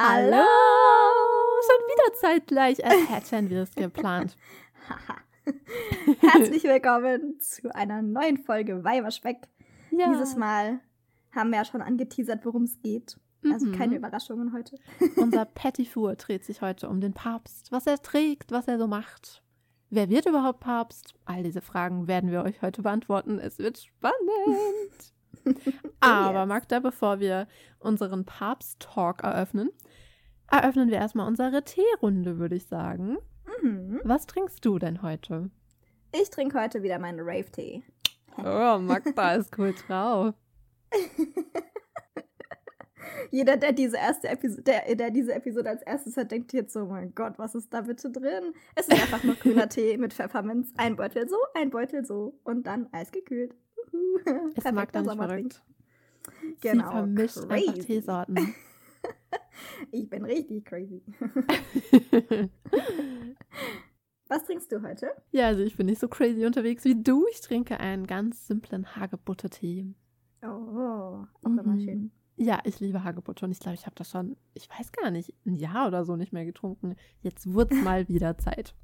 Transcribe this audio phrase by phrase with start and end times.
[0.00, 0.46] Hallo!
[1.66, 4.36] Schon wieder zeitgleich, als hätten wir es geplant.
[6.20, 9.48] Herzlich willkommen zu einer neuen Folge Weiberspeck.
[9.90, 10.12] Ja.
[10.12, 10.78] Dieses Mal
[11.32, 13.18] haben wir ja schon angeteasert, worum es geht.
[13.50, 13.72] Also mhm.
[13.72, 14.76] keine Überraschungen heute.
[15.16, 18.86] Unser Petit Four dreht sich heute um den Papst, was er trägt, was er so
[18.86, 19.42] macht.
[19.90, 21.14] Wer wird überhaupt Papst?
[21.24, 23.40] All diese Fragen werden wir euch heute beantworten.
[23.40, 25.12] Es wird spannend.
[26.00, 26.48] Aber yes.
[26.48, 29.70] Magda, bevor wir unseren Papst-Talk eröffnen,
[30.50, 33.18] eröffnen wir erstmal unsere Teerunde, würde ich sagen.
[33.62, 34.00] Mhm.
[34.04, 35.50] Was trinkst du denn heute?
[36.12, 37.82] Ich trinke heute wieder meinen Rave-Tee.
[38.38, 40.34] Oh, Magda ist cool drauf.
[43.30, 46.80] Jeder, der diese erste Episode, der, der diese Episode als erstes hat, denkt jetzt so,
[46.82, 48.54] oh mein Gott, was ist da bitte drin?
[48.74, 50.72] Es ist einfach nur grüner Tee mit Pfefferminz.
[50.76, 53.54] Ein Beutel so, ein Beutel so und dann eisgekühlt.
[54.54, 55.62] Ist Magda nicht verrückt.
[56.60, 56.84] Genau.
[56.84, 57.68] Sie vermischt crazy.
[57.68, 58.54] einfach Teesorten.
[59.90, 61.02] ich bin richtig crazy.
[64.28, 65.10] Was trinkst du heute?
[65.30, 67.26] Ja, also ich bin nicht so crazy unterwegs wie du.
[67.30, 69.94] Ich trinke einen ganz simplen Hagebuttertee.
[70.42, 71.58] Oh, auch mhm.
[71.58, 72.12] immer schön.
[72.36, 75.34] Ja, ich liebe Hagebutter und ich glaube, ich habe das schon, ich weiß gar nicht,
[75.44, 76.94] ein Jahr oder so nicht mehr getrunken.
[77.20, 78.74] Jetzt wird es mal wieder Zeit.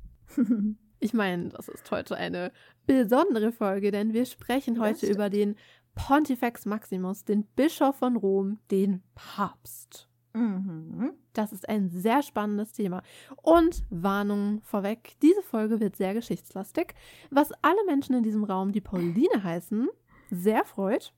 [0.99, 2.51] ich meine, das ist heute eine
[2.87, 5.55] besondere Folge, denn wir sprechen heute über den
[5.95, 10.09] Pontifex Maximus, den Bischof von Rom, den Papst.
[10.35, 11.13] Mhm.
[11.33, 13.03] Das ist ein sehr spannendes Thema.
[13.43, 16.95] Und Warnung vorweg, diese Folge wird sehr geschichtslastig,
[17.31, 19.89] was alle Menschen in diesem Raum, die Pauline heißen,
[20.31, 21.13] sehr freut.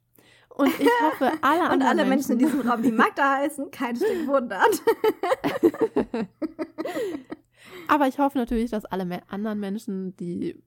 [0.51, 3.71] Und ich hoffe, alle anderen Und alle Menschen, Menschen in diesem Raum, die Magda heißen,
[3.71, 4.83] kein Stück wundert.
[7.89, 10.63] Aber ich hoffe natürlich, dass alle anderen Menschen, die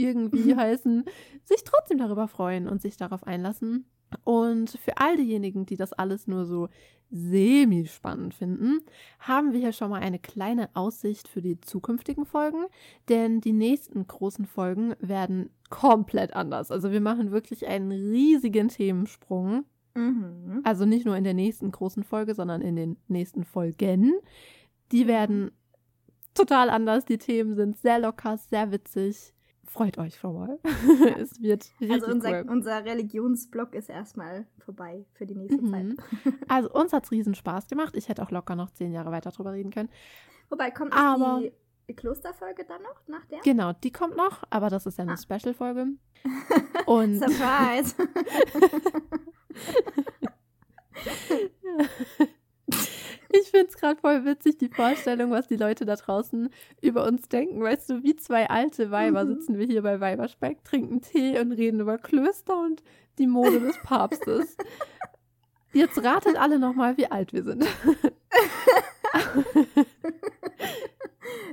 [0.00, 1.04] irgendwie heißen,
[1.44, 3.86] sich trotzdem darüber freuen und sich darauf einlassen.
[4.24, 6.68] Und für all diejenigen, die das alles nur so
[7.10, 8.80] semi-spannend finden,
[9.18, 12.64] haben wir hier schon mal eine kleine Aussicht für die zukünftigen Folgen,
[13.08, 16.70] denn die nächsten großen Folgen werden komplett anders.
[16.70, 19.64] Also wir machen wirklich einen riesigen Themensprung.
[19.94, 20.60] Mhm.
[20.62, 24.12] Also nicht nur in der nächsten großen Folge, sondern in den nächsten Folgen.
[24.92, 25.50] Die werden
[26.34, 27.04] total anders.
[27.04, 29.34] Die Themen sind sehr locker, sehr witzig
[29.70, 30.58] freut euch schon mal.
[31.18, 32.50] es wird richtig Also unser, cool.
[32.50, 35.96] unser Religionsblock ist erstmal vorbei für die nächste mhm.
[35.96, 36.34] Zeit.
[36.48, 37.96] also uns hat es riesen Spaß gemacht.
[37.96, 39.88] Ich hätte auch locker noch zehn Jahre weiter drüber reden können.
[40.48, 41.42] Wobei, kommt aber,
[41.88, 43.40] die Klosterfolge dann noch nach der?
[43.40, 45.16] Genau, die kommt noch, aber das ist ja eine ah.
[45.16, 45.86] Special-Folge.
[46.86, 47.94] Und Surprise!
[53.32, 57.28] Ich finde es gerade voll witzig, die Vorstellung, was die Leute da draußen über uns
[57.28, 57.62] denken.
[57.62, 59.34] Weißt du, wie zwei alte Weiber mhm.
[59.34, 62.82] sitzen wir hier bei Weiberspeck, trinken Tee und reden über Klöster und
[63.18, 64.56] die Mode des Papstes.
[65.72, 67.64] Jetzt ratet alle nochmal, wie alt wir sind.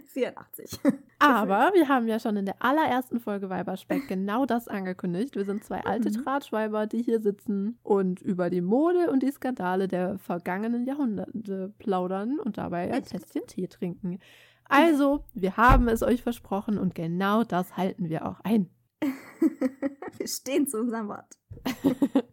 [0.08, 0.80] 84.
[1.20, 5.36] Aber wir haben ja schon in der allerersten Folge Weiberspeck genau das angekündigt.
[5.36, 6.24] Wir sind zwei alte mhm.
[6.24, 12.40] Tratschweiber, die hier sitzen und über die Mode und die Skandale der vergangenen Jahrhunderte plaudern
[12.40, 14.20] und dabei ein Tässchen Tee trinken.
[14.66, 18.70] Also, wir haben es euch versprochen und genau das halten wir auch ein.
[20.18, 21.38] wir stehen zu unserem Wort.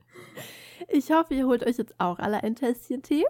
[0.89, 3.25] ich hoffe, ihr holt euch jetzt auch alle ein Tässchen Tee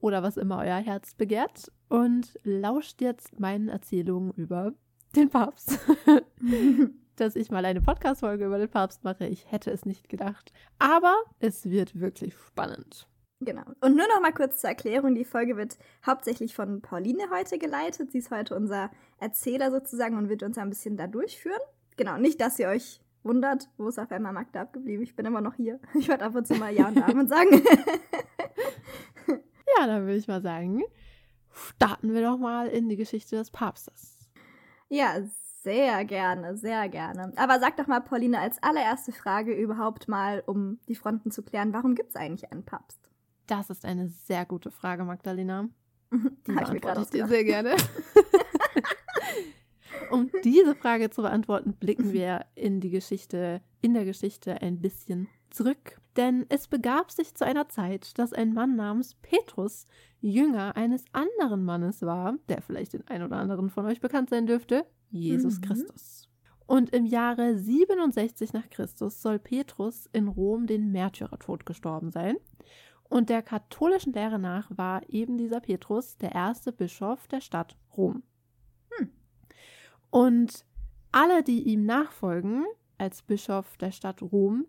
[0.00, 4.72] oder was immer euer Herz begehrt und lauscht jetzt meinen Erzählungen über
[5.16, 5.78] den Papst.
[7.16, 10.52] Dass ich mal eine Podcast-Folge über den Papst mache, ich hätte es nicht gedacht.
[10.78, 13.06] Aber es wird wirklich spannend.
[13.40, 13.62] Genau.
[13.80, 18.12] Und nur noch mal kurz zur Erklärung: Die Folge wird hauptsächlich von Pauline heute geleitet.
[18.12, 21.60] Sie ist heute unser Erzähler sozusagen und wird uns ein bisschen da durchführen.
[21.96, 25.02] Genau, nicht, dass ihr euch wundert, wo ist auf einmal Magda abgeblieben.
[25.02, 25.80] Ich bin immer noch hier.
[25.94, 27.62] Ich werde ab und zu mal Ja und Amen sagen.
[29.78, 30.82] Ja, dann würde ich mal sagen,
[31.52, 34.18] starten wir doch mal in die Geschichte des Papstes.
[34.88, 35.22] Ja,
[35.62, 37.32] sehr gerne, sehr gerne.
[37.36, 41.72] Aber sag doch mal, Pauline, als allererste Frage überhaupt mal, um die Fronten zu klären,
[41.72, 43.10] warum gibt es eigentlich einen Papst?
[43.46, 45.68] Das ist eine sehr gute Frage, Magdalena.
[46.12, 47.76] Die Habe ich mir gerade sehr gerne.
[50.10, 55.28] Um diese Frage zu beantworten, blicken wir in die Geschichte, in der Geschichte ein bisschen
[55.50, 56.00] zurück.
[56.16, 59.86] Denn es begab sich zu einer Zeit, dass ein Mann namens Petrus
[60.20, 64.46] Jünger eines anderen Mannes war, der vielleicht den ein oder anderen von euch bekannt sein
[64.46, 65.62] dürfte, Jesus mhm.
[65.62, 66.28] Christus.
[66.66, 72.36] Und im Jahre 67 nach Christus soll Petrus in Rom den Märtyrertod gestorben sein.
[73.08, 78.22] Und der katholischen Lehre nach war eben dieser Petrus der erste Bischof der Stadt Rom.
[80.10, 80.64] Und
[81.12, 82.64] alle, die ihm nachfolgen
[82.98, 84.66] als Bischof der Stadt Rom,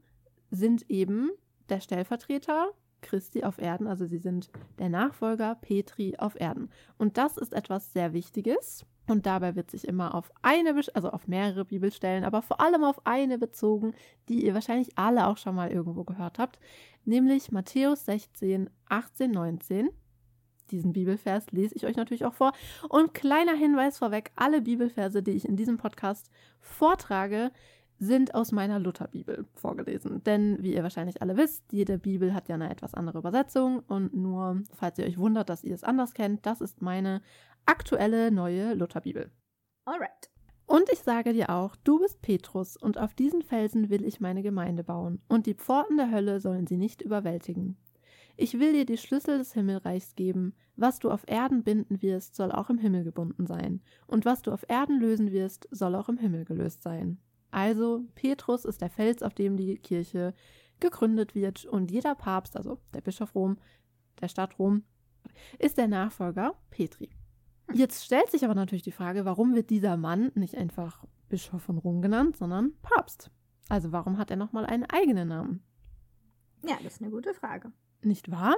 [0.49, 1.31] sind eben
[1.69, 2.71] der Stellvertreter
[3.01, 4.49] Christi auf Erden, also sie sind
[4.79, 6.69] der Nachfolger Petri auf Erden.
[6.97, 8.85] Und das ist etwas sehr Wichtiges.
[9.07, 13.05] Und dabei wird sich immer auf eine, also auf mehrere Bibelstellen, aber vor allem auf
[13.05, 13.93] eine bezogen,
[14.29, 16.59] die ihr wahrscheinlich alle auch schon mal irgendwo gehört habt,
[17.03, 19.89] nämlich Matthäus 16, 18, 19.
[20.71, 22.53] Diesen Bibelvers lese ich euch natürlich auch vor.
[22.89, 27.51] Und kleiner Hinweis vorweg, alle Bibelverse, die ich in diesem Podcast vortrage,
[27.99, 30.23] sind aus meiner Lutherbibel vorgelesen.
[30.23, 33.79] Denn, wie ihr wahrscheinlich alle wisst, jede Bibel hat ja eine etwas andere Übersetzung.
[33.87, 37.21] Und nur, falls ihr euch wundert, dass ihr es anders kennt, das ist meine
[37.65, 39.29] aktuelle neue Lutherbibel.
[39.85, 40.31] Alright.
[40.65, 44.41] Und ich sage dir auch, du bist Petrus, und auf diesen Felsen will ich meine
[44.41, 47.75] Gemeinde bauen, und die Pforten der Hölle sollen sie nicht überwältigen.
[48.37, 50.53] Ich will dir die Schlüssel des Himmelreichs geben.
[50.75, 53.81] Was du auf Erden binden wirst, soll auch im Himmel gebunden sein.
[54.07, 57.19] Und was du auf Erden lösen wirst, soll auch im Himmel gelöst sein.
[57.51, 60.33] Also, Petrus ist der Fels, auf dem die Kirche
[60.79, 61.65] gegründet wird.
[61.65, 63.57] Und jeder Papst, also der Bischof Rom,
[64.21, 64.83] der Stadt Rom,
[65.59, 67.09] ist der Nachfolger Petri.
[67.73, 71.77] Jetzt stellt sich aber natürlich die Frage, warum wird dieser Mann nicht einfach Bischof von
[71.77, 73.31] Rom genannt, sondern Papst?
[73.69, 75.63] Also warum hat er nochmal einen eigenen Namen?
[76.67, 77.71] Ja, das ist eine gute Frage.
[78.03, 78.55] Nicht wahr?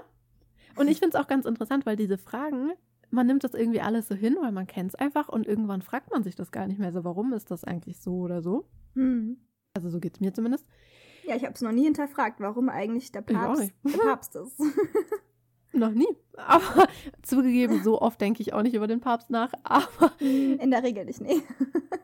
[0.75, 2.71] Und ich finde es auch ganz interessant, weil diese Fragen,
[3.11, 6.11] man nimmt das irgendwie alles so hin, weil man kennt es einfach und irgendwann fragt
[6.11, 8.65] man sich das gar nicht mehr so, warum ist das eigentlich so oder so.
[8.95, 9.37] Hm.
[9.75, 10.65] Also so geht es mir zumindest.
[11.25, 14.59] Ja, ich habe es noch nie hinterfragt, warum eigentlich der Papst der Papst ist.
[15.73, 16.07] noch nie.
[16.35, 16.87] Aber
[17.21, 19.53] zugegeben, so oft denke ich auch nicht über den Papst nach.
[19.63, 21.41] Aber in der Regel nicht, nee.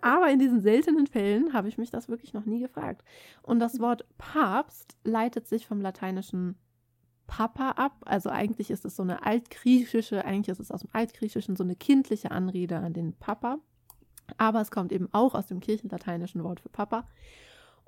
[0.02, 3.04] aber in diesen seltenen Fällen habe ich mich das wirklich noch nie gefragt.
[3.42, 6.56] Und das Wort Papst leitet sich vom lateinischen
[7.30, 7.94] Papa ab.
[8.06, 11.76] Also eigentlich ist es so eine altgriechische, eigentlich ist es aus dem Altgriechischen so eine
[11.76, 13.60] kindliche Anrede an den Papa.
[14.38, 17.08] Aber es kommt eben auch aus dem kirchenlateinischen Wort für Papa.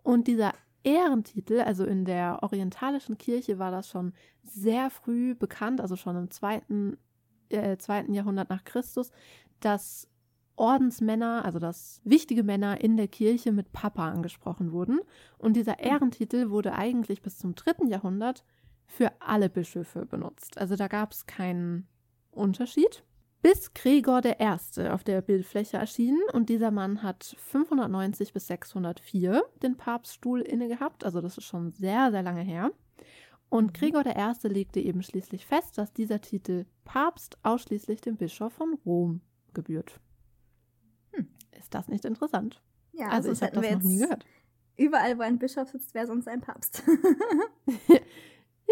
[0.04, 0.54] Und dieser
[0.84, 6.30] Ehrentitel, also in der orientalischen Kirche war das schon sehr früh bekannt, also schon im
[6.30, 6.98] zweiten,
[7.50, 9.12] äh, zweiten Jahrhundert nach Christus,
[9.60, 10.08] dass
[10.56, 15.00] Ordensmänner, also dass wichtige Männer in der Kirche mit Papa angesprochen wurden.
[15.40, 18.44] Und dieser Ehrentitel wurde eigentlich bis zum dritten Jahrhundert
[18.92, 20.58] für alle Bischöfe benutzt.
[20.58, 21.88] Also da gab es keinen
[22.30, 23.04] Unterschied.
[23.42, 24.90] Bis Gregor I.
[24.90, 31.04] auf der Bildfläche erschien und dieser Mann hat 590 bis 604 den Papststuhl inne gehabt,
[31.06, 32.72] also das ist schon sehr, sehr lange her.
[33.50, 33.74] Und mhm.
[33.74, 34.48] Gregor I.
[34.48, 39.22] legte eben schließlich fest, dass dieser Titel Papst ausschließlich dem Bischof von Rom
[39.54, 40.00] gebührt.
[41.14, 41.28] Hm,
[41.58, 42.62] ist das nicht interessant?
[42.92, 44.26] Ja, also, also ich habe das noch nie gehört.
[44.78, 46.84] Überall, wo ein Bischof sitzt, wäre sonst ein Papst.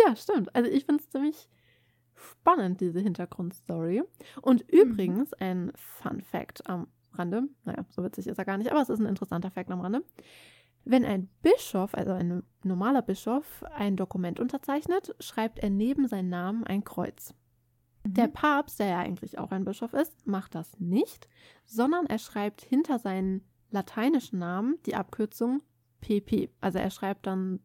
[0.06, 0.54] Ja, stimmt.
[0.56, 1.50] Also ich finde es ziemlich
[2.16, 4.04] spannend, diese Hintergrundstory.
[4.42, 4.80] Und mhm.
[4.80, 8.90] übrigens, ein Fun Fact am Rande, naja, so witzig ist er gar nicht, aber es
[8.90, 10.04] ist ein interessanter Fact am Rande.
[10.86, 16.63] Wenn ein Bischof, also ein normaler Bischof, ein Dokument unterzeichnet, schreibt er neben seinen Namen
[16.63, 17.34] ein Kreuz.
[18.06, 18.13] Mhm.
[18.13, 21.28] Der Papst, der ja eigentlich auch ein Bischof ist, macht das nicht,
[21.66, 23.42] sondern er schreibt hinter seinen
[23.72, 25.62] lateinischen Namen die Abkürzung
[26.01, 26.50] PP.
[26.62, 27.60] Also er schreibt dann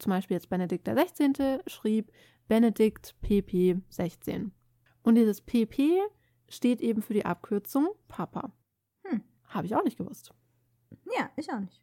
[0.00, 1.60] zum Beispiel jetzt Benedikt der 16.
[1.66, 2.12] schrieb
[2.48, 4.52] Benedikt PP 16.
[5.02, 6.00] Und dieses PP
[6.48, 8.52] steht eben für die Abkürzung Papa.
[9.04, 9.22] Hm.
[9.48, 10.32] Habe ich auch nicht gewusst.
[11.16, 11.80] Ja, ich auch nicht.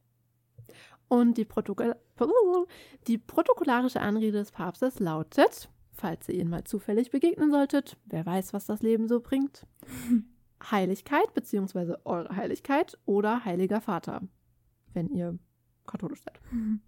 [1.07, 1.95] Und die, Protokol
[3.07, 8.53] die protokollarische Anrede des Papstes lautet, falls ihr ihn mal zufällig begegnen solltet, wer weiß,
[8.53, 9.65] was das Leben so bringt,
[10.71, 11.95] Heiligkeit bzw.
[12.03, 14.21] eure Heiligkeit oder Heiliger Vater,
[14.93, 15.39] wenn ihr
[15.85, 16.39] katholisch seid.
[16.51, 16.81] Mhm.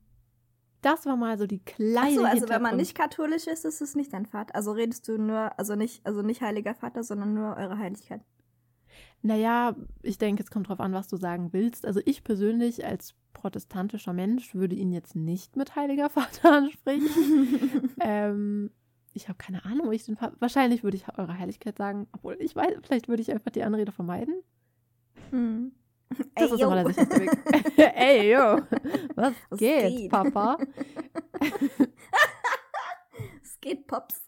[0.81, 1.99] Das war mal so die kleine.
[1.99, 4.55] Ach so, also wenn man nicht katholisch ist, ist es nicht dein Vater.
[4.55, 8.21] Also redest du nur, also nicht, also nicht Heiliger Vater, sondern nur eure Heiligkeit.
[9.21, 11.85] Naja, ich denke, es kommt drauf an, was du sagen willst.
[11.85, 17.89] Also ich persönlich als protestantischer Mensch würde ihn jetzt nicht mit Heiliger Vater ansprechen.
[17.99, 18.71] ähm,
[19.13, 20.35] ich habe keine Ahnung, wo ich den Vater.
[20.39, 23.91] Wahrscheinlich würde ich eure Heiligkeit sagen, obwohl ich weiß, vielleicht würde ich einfach die Anrede
[23.91, 24.35] vermeiden.
[25.31, 25.73] Hm.
[26.09, 26.67] Das Ey, ist yo.
[26.71, 27.31] immer der sicherste Weg.
[27.95, 28.61] Ey, yo.
[29.15, 30.57] Was, Was geht, geht, Papa?
[33.41, 34.25] Es geht, Pops.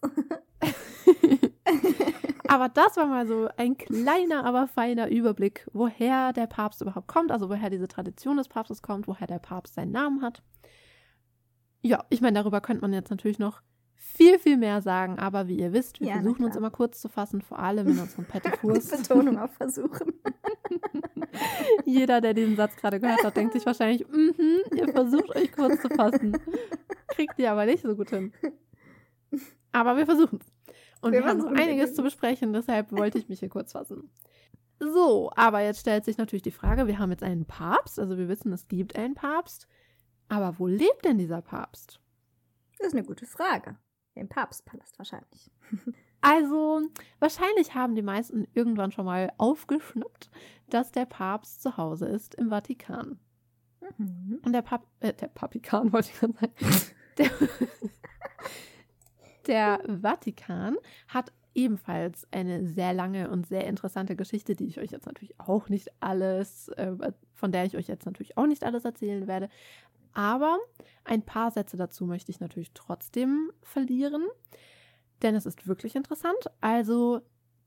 [2.48, 7.30] aber das war mal so ein kleiner, aber feiner Überblick, woher der Papst überhaupt kommt,
[7.32, 10.42] also woher diese Tradition des Papstes kommt, woher der Papst seinen Namen hat.
[11.80, 13.62] Ja, ich meine, darüber könnte man jetzt natürlich noch
[14.02, 17.08] viel, viel mehr sagen, aber wie ihr wisst, wir ja, versuchen uns immer kurz zu
[17.08, 18.88] fassen, vor allem in unserem Pettifurs.
[19.02, 20.12] Betonung auf versuchen.
[21.84, 25.52] Jeder, der diesen Satz gerade gehört hat, denkt sich wahrscheinlich, mm -hmm, ihr versucht euch
[25.52, 26.36] kurz zu fassen.
[27.08, 28.32] Kriegt ihr aber nicht so gut hin.
[29.70, 30.74] Aber wir versuchen es.
[31.00, 34.10] Und wir, wir haben noch einiges zu besprechen, deshalb wollte ich mich hier kurz fassen.
[34.80, 38.28] So, aber jetzt stellt sich natürlich die Frage, wir haben jetzt einen Papst, also wir
[38.28, 39.68] wissen, es gibt einen Papst,
[40.28, 42.00] aber wo lebt denn dieser Papst?
[42.78, 43.76] Das ist eine gute Frage.
[44.16, 45.50] Den Papstpalast wahrscheinlich.
[46.24, 46.82] Also,
[47.18, 50.30] wahrscheinlich haben die meisten irgendwann schon mal aufgeschnappt,
[50.70, 53.18] dass der Papst zu Hause ist im Vatikan.
[53.98, 54.38] Mhm.
[54.44, 56.52] Und der Pap äh, der Papikan wollte ich gerade sagen.
[57.18, 57.30] Der,
[59.48, 60.76] der Vatikan
[61.08, 65.68] hat ebenfalls eine sehr lange und sehr interessante Geschichte, die ich euch jetzt natürlich auch
[65.68, 66.92] nicht alles, äh,
[67.34, 69.48] von der ich euch jetzt natürlich auch nicht alles erzählen werde.
[70.14, 70.58] Aber
[71.04, 74.24] ein paar Sätze dazu möchte ich natürlich trotzdem verlieren
[75.22, 76.50] denn es ist wirklich interessant.
[76.60, 77.20] Also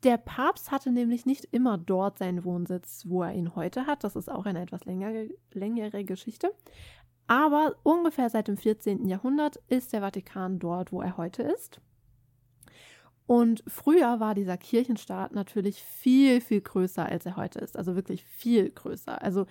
[0.03, 4.03] der Papst hatte nämlich nicht immer dort seinen Wohnsitz, wo er ihn heute hat.
[4.03, 6.53] Das ist auch eine etwas längere, längere Geschichte.
[7.27, 9.07] Aber ungefähr seit dem 14.
[9.07, 11.81] Jahrhundert ist der Vatikan dort, wo er heute ist.
[13.25, 17.75] Und früher war dieser Kirchenstaat natürlich viel, viel größer, als er heute ist.
[17.75, 19.19] Also wirklich viel größer.
[19.19, 19.47] Also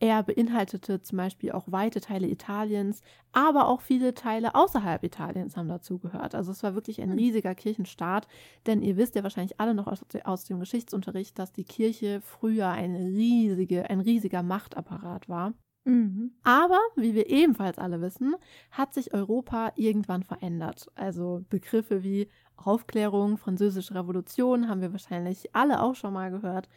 [0.00, 3.02] er beinhaltete zum Beispiel auch weite Teile Italiens,
[3.32, 6.34] aber auch viele Teile außerhalb Italiens haben dazugehört.
[6.34, 7.18] Also es war wirklich ein hm.
[7.18, 8.28] riesiger Kirchenstaat,
[8.66, 12.68] denn ihr wisst ja wahrscheinlich alle noch aus, aus dem Geschichtsunterricht, dass die Kirche früher
[12.68, 15.54] eine riesige, ein riesiger Machtapparat war.
[15.84, 16.32] Mhm.
[16.42, 18.36] Aber, wie wir ebenfalls alle wissen,
[18.70, 20.90] hat sich Europa irgendwann verändert.
[20.94, 26.68] Also Begriffe wie Aufklärung, Französische Revolution haben wir wahrscheinlich alle auch schon mal gehört.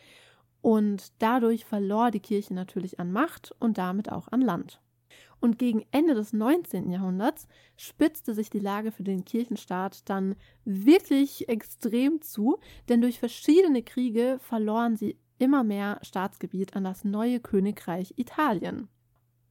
[0.62, 4.80] Und dadurch verlor die Kirche natürlich an Macht und damit auch an Land.
[5.40, 6.92] Und gegen Ende des 19.
[6.92, 13.82] Jahrhunderts spitzte sich die Lage für den Kirchenstaat dann wirklich extrem zu, denn durch verschiedene
[13.82, 18.88] Kriege verloren sie immer mehr Staatsgebiet an das neue Königreich Italien.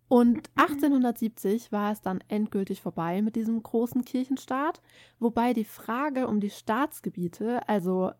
[0.06, 4.80] Und 1870 war es dann endgültig vorbei mit diesem großen Kirchenstaat,
[5.18, 8.12] wobei die Frage um die Staatsgebiete, also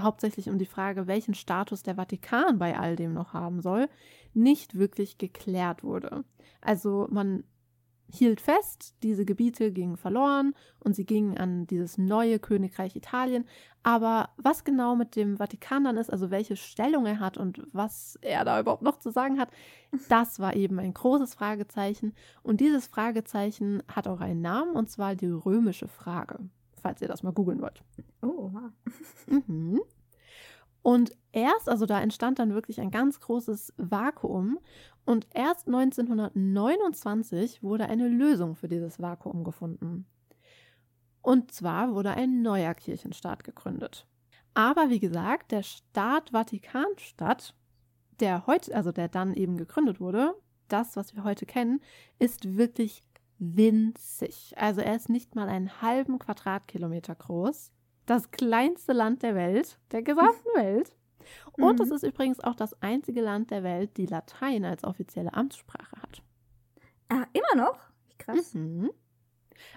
[0.00, 3.88] hauptsächlich um die Frage, welchen Status der Vatikan bei all dem noch haben soll,
[4.34, 6.24] nicht wirklich geklärt wurde.
[6.60, 7.44] Also man
[8.10, 13.44] hielt fest, diese Gebiete gingen verloren und sie gingen an dieses neue Königreich Italien.
[13.82, 18.18] Aber was genau mit dem Vatikan dann ist, also welche Stellung er hat und was
[18.22, 19.50] er da überhaupt noch zu sagen hat,
[20.08, 22.14] das war eben ein großes Fragezeichen.
[22.42, 26.38] Und dieses Fragezeichen hat auch einen Namen, und zwar die römische Frage
[26.78, 27.82] falls ihr das mal googeln wollt.
[28.22, 28.70] Oh, wow.
[29.46, 29.80] Mhm.
[30.82, 34.58] Und erst, also da entstand dann wirklich ein ganz großes Vakuum.
[35.04, 40.06] Und erst 1929 wurde eine Lösung für dieses Vakuum gefunden.
[41.20, 44.06] Und zwar wurde ein neuer Kirchenstaat gegründet.
[44.54, 47.54] Aber wie gesagt, der Staat Vatikanstadt,
[48.20, 50.34] der heute, also der dann eben gegründet wurde,
[50.68, 51.80] das, was wir heute kennen,
[52.18, 53.04] ist wirklich
[53.38, 54.54] winzig.
[54.56, 57.72] Also er ist nicht mal einen halben Quadratkilometer groß.
[58.06, 60.94] Das kleinste Land der Welt, der gesamten Welt.
[61.52, 61.84] Und mhm.
[61.84, 66.22] es ist übrigens auch das einzige Land der Welt, die Latein als offizielle Amtssprache hat.
[67.08, 67.78] Ah, immer noch?
[68.18, 68.54] Krass.
[68.54, 68.90] Mhm.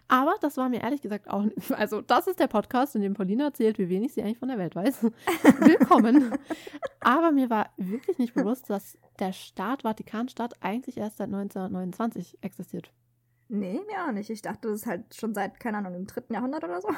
[0.08, 3.46] Aber das war mir ehrlich gesagt auch, also das ist der Podcast, in dem Paulina
[3.46, 5.04] erzählt, wie wenig sie eigentlich von der Welt weiß.
[5.60, 6.32] Willkommen.
[7.00, 12.92] Aber mir war wirklich nicht bewusst, dass der Staat Vatikanstadt eigentlich erst seit 1929 existiert.
[13.54, 14.30] Nee, mir auch nicht.
[14.30, 16.90] Ich dachte, das ist halt schon seit, keine Ahnung, im dritten Jahrhundert oder so.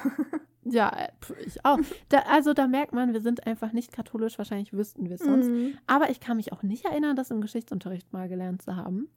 [0.66, 1.10] Ja, äh,
[1.46, 1.78] ich auch.
[2.08, 5.50] Da, also da merkt man, wir sind einfach nicht katholisch, wahrscheinlich wüssten wir es sonst.
[5.50, 5.78] Mhm.
[5.88, 9.10] Aber ich kann mich auch nicht erinnern, das im Geschichtsunterricht mal gelernt zu haben.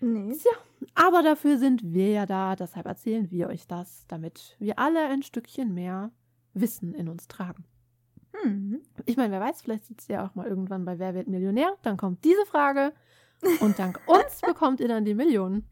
[0.00, 0.34] Nee.
[0.34, 0.50] Tja,
[0.96, 5.22] aber dafür sind wir ja da, deshalb erzählen wir euch das, damit wir alle ein
[5.22, 6.10] Stückchen mehr
[6.54, 7.64] Wissen in uns tragen.
[8.44, 8.80] Mhm.
[9.06, 11.96] Ich meine, wer weiß, vielleicht sitzt ihr auch mal irgendwann bei Wer wird Millionär, dann
[11.96, 12.92] kommt diese Frage
[13.60, 15.68] und dank uns bekommt ihr dann die Millionen.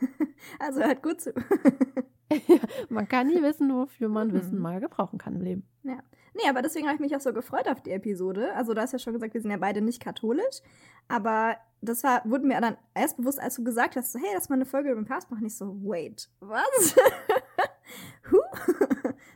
[0.58, 1.32] Also hört gut zu.
[2.48, 2.58] ja,
[2.88, 4.34] man kann nie wissen, wofür man mhm.
[4.34, 5.66] Wissen mal gebrauchen kann im Leben.
[5.84, 5.98] Ja.
[6.34, 8.54] Nee, aber deswegen habe ich mich auch so gefreut auf die Episode.
[8.54, 10.60] Also, du hast ja schon gesagt, wir sind ja beide nicht katholisch.
[11.08, 14.48] Aber das war, wurde mir dann erst bewusst, als du gesagt hast, so, hey, lass
[14.48, 15.44] mal eine Folge über den Papst machen.
[15.46, 16.96] Ich so, wait, was?
[18.30, 18.40] Who?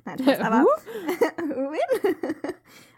[0.04, 0.64] Nein, das, aber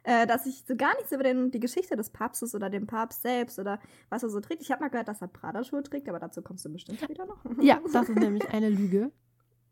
[0.08, 3.20] äh, dass ich so gar nichts über den, die Geschichte des Papstes oder den Papst
[3.20, 4.62] selbst oder was er so trägt.
[4.62, 7.44] Ich habe mal gehört, dass er Prada-Schuhe trägt, aber dazu kommst du bestimmt wieder noch.
[7.60, 9.12] ja, das ist nämlich eine Lüge.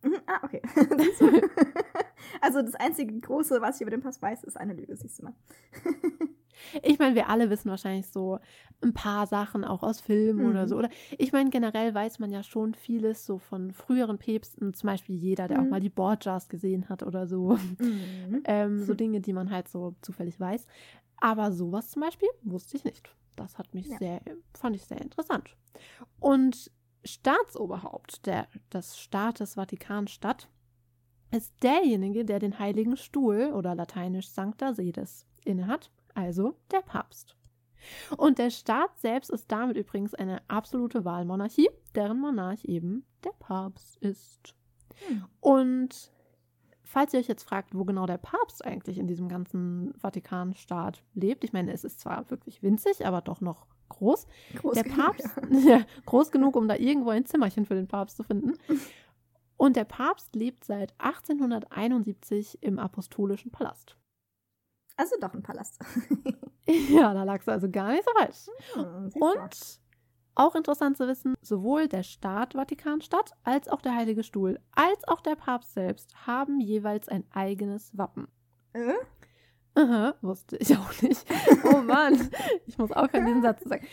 [0.03, 0.63] Mhm, ah, okay.
[2.41, 5.25] also das einzige Große, was ich über den Pass weiß, ist eine Lüge, siehst du
[5.25, 5.35] mal.
[6.83, 8.39] ich meine, wir alle wissen wahrscheinlich so
[8.83, 10.51] ein paar Sachen auch aus Filmen mhm.
[10.51, 10.77] oder so.
[10.77, 15.17] Oder ich meine, generell weiß man ja schon vieles so von früheren Päpsten, zum Beispiel
[15.17, 15.67] jeder, der mhm.
[15.67, 17.59] auch mal die Borgias gesehen hat oder so.
[17.79, 18.43] Mhm.
[18.45, 20.67] ähm, so Dinge, die man halt so zufällig weiß.
[21.19, 23.11] Aber sowas zum Beispiel wusste ich nicht.
[23.37, 23.99] Das hat mich ja.
[23.99, 24.21] sehr,
[24.55, 25.51] fand ich sehr interessant.
[26.21, 26.71] Und
[27.07, 30.49] Staatsoberhaupt der, des Staates Vatikanstadt
[31.31, 37.37] ist derjenige, der den Heiligen Stuhl oder lateinisch Sancta Sedes innehat, also der Papst.
[38.17, 43.97] Und der Staat selbst ist damit übrigens eine absolute Wahlmonarchie, deren Monarch eben der Papst
[43.99, 44.55] ist.
[45.07, 45.25] Hm.
[45.41, 46.11] Und
[46.83, 51.45] falls ihr euch jetzt fragt, wo genau der Papst eigentlich in diesem ganzen Vatikanstaat lebt,
[51.45, 54.27] ich meine, es ist zwar wirklich winzig, aber doch noch groß.
[54.57, 55.29] Groß der genug, Papst,
[55.67, 55.85] ja.
[56.05, 58.55] groß genug, um da irgendwo ein Zimmerchen für den Papst zu finden.
[59.57, 63.97] Und der Papst lebt seit 1871 im Apostolischen Palast.
[64.97, 65.79] Also doch ein Palast.
[66.91, 68.47] Ja, da lagst du also gar nicht so falsch.
[68.75, 69.13] Hm.
[69.23, 69.81] Und
[70.35, 75.21] auch interessant zu wissen, sowohl der Staat Vatikanstadt als auch der Heilige Stuhl als auch
[75.21, 78.29] der Papst selbst haben jeweils ein eigenes Wappen.
[78.73, 78.95] Äh?
[79.77, 81.25] Aha, wusste ich auch nicht.
[81.65, 82.31] Oh Mann,
[82.67, 83.87] ich muss auch an diesen Satz sagen.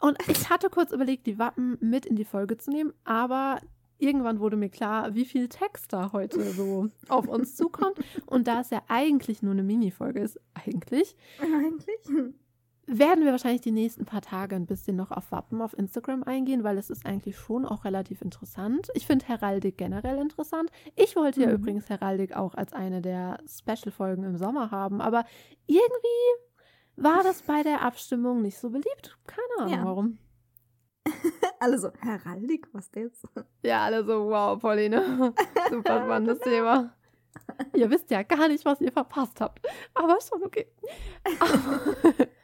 [0.00, 3.60] Und ich hatte kurz überlegt, die Wappen mit in die Folge zu nehmen, aber
[3.98, 7.98] irgendwann wurde mir klar, wie viel Text da heute so auf uns zukommt.
[8.26, 12.34] Und da es ja eigentlich nur eine Mini-Folge ist, eigentlich, Eigentlich?
[12.98, 16.64] Werden wir wahrscheinlich die nächsten paar Tage ein bisschen noch auf Wappen auf Instagram eingehen,
[16.64, 18.88] weil es ist eigentlich schon auch relativ interessant.
[18.94, 20.70] Ich finde Heraldik generell interessant.
[20.96, 21.54] Ich wollte ja Mhm.
[21.54, 25.24] übrigens Heraldik auch als eine der Special-Folgen im Sommer haben, aber
[25.66, 25.88] irgendwie
[26.96, 29.18] war das bei der Abstimmung nicht so beliebt.
[29.26, 29.84] Keine Ahnung Ja.
[29.84, 30.18] warum.
[31.60, 33.24] Alle so, Heraldik, was jetzt?
[33.62, 35.32] Ja, alle so, wow, Pauline,
[35.70, 36.92] super spannendes Thema.
[37.74, 40.66] Ihr wisst ja gar nicht, was ihr verpasst habt, aber schon okay.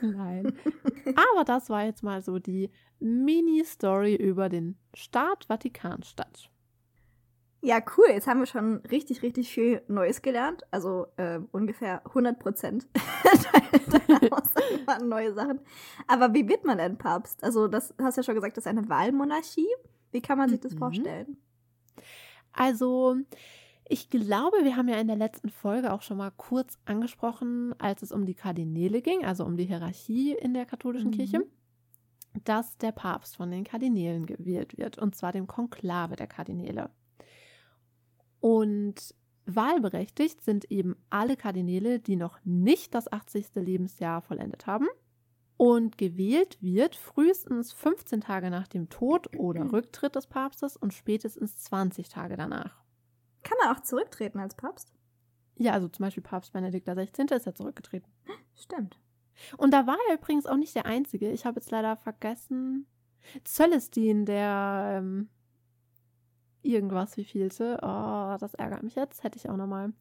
[0.00, 0.52] Nein.
[1.06, 2.70] Aber das war jetzt mal so die
[3.00, 6.50] Mini-Story über den Staat Vatikanstadt.
[7.60, 8.06] Ja, cool.
[8.10, 10.62] Jetzt haben wir schon richtig, richtig viel Neues gelernt.
[10.70, 12.86] Also äh, ungefähr 100 Prozent
[14.86, 15.58] waren neue Sachen.
[16.06, 17.42] Aber wie wird man denn Papst?
[17.42, 19.66] Also, das hast ja schon gesagt, das ist eine Wahlmonarchie.
[20.12, 20.78] Wie kann man sich das Mhm.
[20.78, 21.36] vorstellen?
[22.52, 23.16] Also,
[23.88, 28.02] ich glaube, wir haben ja in der letzten Folge auch schon mal kurz angesprochen, als
[28.02, 31.14] es um die Kardinäle ging, also um die Hierarchie in der katholischen Mhm.
[31.14, 31.46] Kirche,
[32.44, 36.90] dass der Papst von den Kardinälen gewählt wird, und zwar dem Konklave der Kardinäle.
[38.40, 39.14] Und
[39.46, 43.54] wahlberechtigt sind eben alle Kardinäle, die noch nicht das 80.
[43.56, 44.86] Lebensjahr vollendet haben.
[45.56, 51.58] Und gewählt wird frühestens 15 Tage nach dem Tod oder Rücktritt des Papstes und spätestens
[51.58, 52.84] 20 Tage danach.
[53.48, 54.92] Kann man auch zurücktreten als Papst?
[55.56, 57.34] Ja, also zum Beispiel Papst Benedikt XVI.
[57.34, 58.12] ist ja zurückgetreten.
[58.54, 58.98] Stimmt.
[59.56, 61.30] Und da war er übrigens auch nicht der Einzige.
[61.30, 62.86] Ich habe jetzt leider vergessen.
[63.46, 65.30] Celestin, der ähm,
[66.62, 67.78] irgendwas wie vielte.
[67.82, 69.22] Oh, das ärgert mich jetzt.
[69.24, 69.92] Hätte ich auch nochmal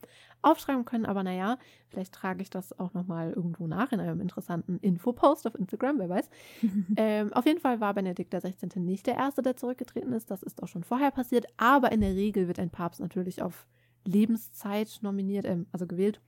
[0.41, 1.05] aufschreiben können.
[1.05, 1.57] Aber naja,
[1.89, 6.09] vielleicht trage ich das auch nochmal irgendwo nach in einem interessanten Infopost auf Instagram, wer
[6.09, 6.29] weiß.
[6.97, 8.79] ähm, auf jeden Fall war Benedikt XVI.
[8.79, 10.31] nicht der Erste, der zurückgetreten ist.
[10.31, 11.45] Das ist auch schon vorher passiert.
[11.57, 13.67] Aber in der Regel wird ein Papst natürlich auf
[14.05, 16.21] Lebenszeit nominiert, ähm, also gewählt.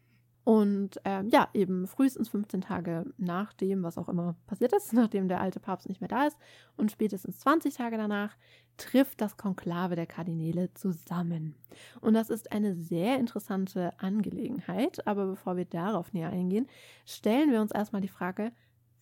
[0.49, 5.27] Und ähm, ja, eben frühestens 15 Tage nach dem, was auch immer passiert ist, nachdem
[5.27, 6.39] der alte Papst nicht mehr da ist,
[6.75, 8.35] und spätestens 20 Tage danach
[8.75, 11.53] trifft das Konklave der Kardinäle zusammen.
[12.01, 15.05] Und das ist eine sehr interessante Angelegenheit.
[15.05, 16.65] Aber bevor wir darauf näher eingehen,
[17.05, 18.51] stellen wir uns erstmal die Frage,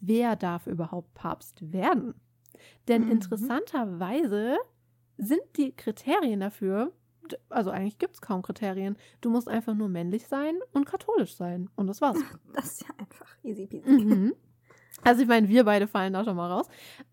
[0.01, 2.15] wer darf überhaupt Papst werden?
[2.89, 3.11] Denn Mhm.
[3.11, 4.57] interessanterweise
[5.17, 6.91] sind die Kriterien dafür,
[7.27, 8.97] d- also eigentlich gibt es kaum Kriterien.
[9.21, 11.69] Du musst einfach nur männlich sein und katholisch sein.
[11.75, 12.17] Und das war's.
[12.53, 13.89] Das ist ja einfach easy peasy.
[13.89, 14.33] Mhm.
[15.03, 16.67] Also ich meine, wir beide fallen da schon mal raus.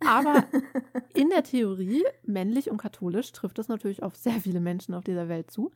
[0.07, 0.45] Aber
[1.15, 5.29] in der Theorie, männlich und katholisch, trifft das natürlich auf sehr viele Menschen auf dieser
[5.29, 5.71] Welt zu.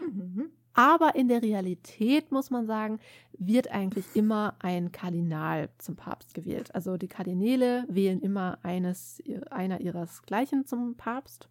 [0.00, 0.50] Mhm.
[0.74, 2.98] Aber in der Realität, muss man sagen,
[3.36, 6.74] wird eigentlich immer ein Kardinal zum Papst gewählt.
[6.74, 11.48] Also die Kardinäle wählen immer eines, einer ihresgleichen zum Papst.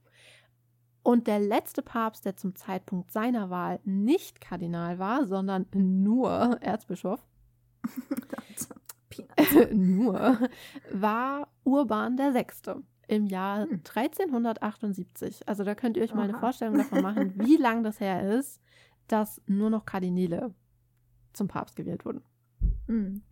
[1.03, 7.25] Und der letzte Papst, der zum Zeitpunkt seiner Wahl nicht Kardinal war, sondern nur Erzbischof,
[9.73, 10.37] nur,
[10.91, 13.81] war Urban der Sechste im Jahr Hm.
[13.83, 15.47] 1378.
[15.47, 16.37] Also da könnt ihr euch mal eine.
[16.37, 18.61] Vorstellung davon machen, wie lang das her ist,
[19.07, 20.53] dass nur noch Kardinäle
[21.33, 22.23] zum Papst gewählt wurden.
[22.87, 23.23] Mhm.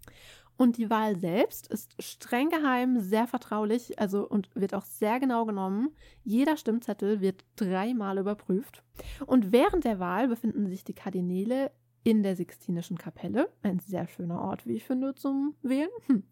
[0.60, 5.46] Und die Wahl selbst ist streng geheim, sehr vertraulich, also und wird auch sehr genau
[5.46, 5.96] genommen.
[6.26, 8.84] Jeder Stimmzettel wird dreimal überprüft.
[9.26, 11.72] Und während der Wahl befinden sich die Kardinäle
[12.04, 13.48] in der Sixtinischen Kapelle.
[13.64, 15.88] Ein sehr schöner Ort, wie ich finde, zum Wählen.
[16.08, 16.24] Hm.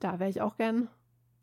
[0.00, 0.88] Da wäre ich auch gern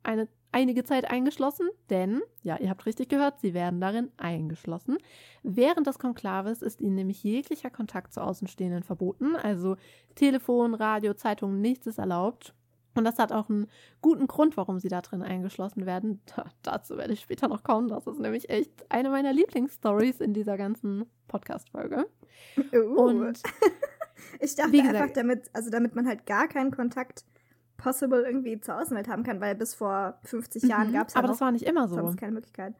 [0.04, 4.98] eine, einige Zeit eingeschlossen, denn, ja, ihr habt richtig gehört, sie werden darin eingeschlossen.
[5.44, 9.76] Während des Konklaves ist ihnen nämlich jeglicher Kontakt zu Außenstehenden verboten, also
[10.15, 12.54] Telefon, Radio, Zeitung, nichts ist erlaubt.
[12.98, 13.68] Und das hat auch einen
[14.02, 16.22] guten Grund, warum sie da drin eingeschlossen werden.
[16.34, 17.89] Da, dazu werde ich später noch kommen.
[17.89, 22.08] Das ist nämlich echt eine meiner Lieblingsstories in dieser ganzen Podcast-Folge.
[22.74, 22.96] Uh.
[22.96, 23.44] Und
[24.39, 27.26] ich dachte wie gesagt- einfach, damit, also damit man halt gar keinen Kontakt
[27.78, 31.26] possible irgendwie zur Außenwelt haben kann, weil bis vor 50 Jahren Mhm, gab es Aber
[31.28, 31.96] ja das war nicht immer so.
[31.96, 32.74] sonst keine Möglichkeit.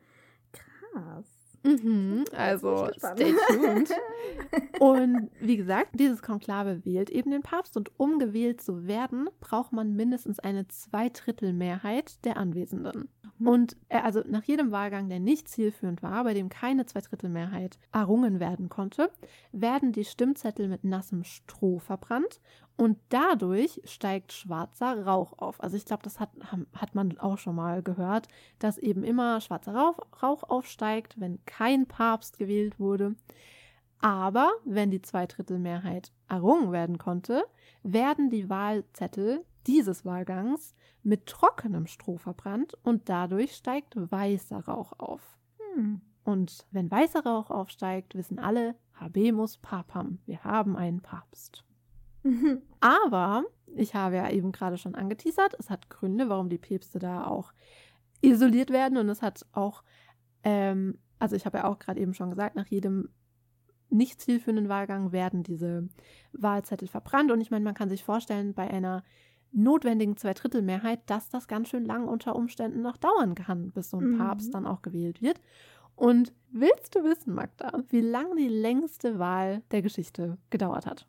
[0.54, 1.26] Krass.
[1.64, 3.90] Mhm, also stay tuned.
[4.80, 9.74] Und wie gesagt, dieses Konklave wählt eben den Papst und um gewählt zu werden, braucht
[9.74, 13.10] man mindestens eine Zweidrittelmehrheit der Anwesenden.
[13.40, 13.48] Mhm.
[13.48, 18.40] Und äh, also nach jedem Wahlgang, der nicht zielführend war, bei dem keine Zweidrittelmehrheit errungen
[18.40, 19.10] werden konnte,
[19.52, 22.42] werden die Stimmzettel mit nassem Stroh verbrannt
[22.78, 25.64] und dadurch steigt schwarzer Rauch auf.
[25.64, 26.30] Also ich glaube, das hat,
[26.74, 28.28] hat man auch schon mal gehört,
[28.60, 33.16] dass eben immer schwarzer Rauch, Rauch aufsteigt, wenn kein Papst gewählt wurde.
[34.00, 37.46] Aber wenn die Zweidrittelmehrheit errungen werden konnte,
[37.82, 45.40] werden die Wahlzettel dieses Wahlgangs mit trockenem Stroh verbrannt und dadurch steigt weißer Rauch auf.
[45.74, 46.02] Hm.
[46.24, 51.65] Und wenn weißer Rauch aufsteigt, wissen alle, habemus papam, wir haben einen Papst.
[52.80, 53.44] Aber
[53.76, 57.54] ich habe ja eben gerade schon angeteasert, es hat Gründe, warum die Päpste da auch
[58.22, 58.98] isoliert werden.
[58.98, 59.84] Und es hat auch,
[60.44, 63.10] ähm, also ich habe ja auch gerade eben schon gesagt, nach jedem
[63.90, 65.88] nicht zielführenden Wahlgang werden diese
[66.34, 67.32] Wahlzettel verbrannt.
[67.32, 69.04] Und ich meine, man kann sich vorstellen, bei einer
[69.52, 74.12] notwendigen Zweidrittelmehrheit, dass das ganz schön lang unter Umständen noch dauern kann, bis so ein
[74.12, 74.18] mhm.
[74.18, 75.40] Papst dann auch gewählt wird.
[75.96, 81.08] Und willst du wissen, Magda, wie lange die längste Wahl der Geschichte gedauert hat?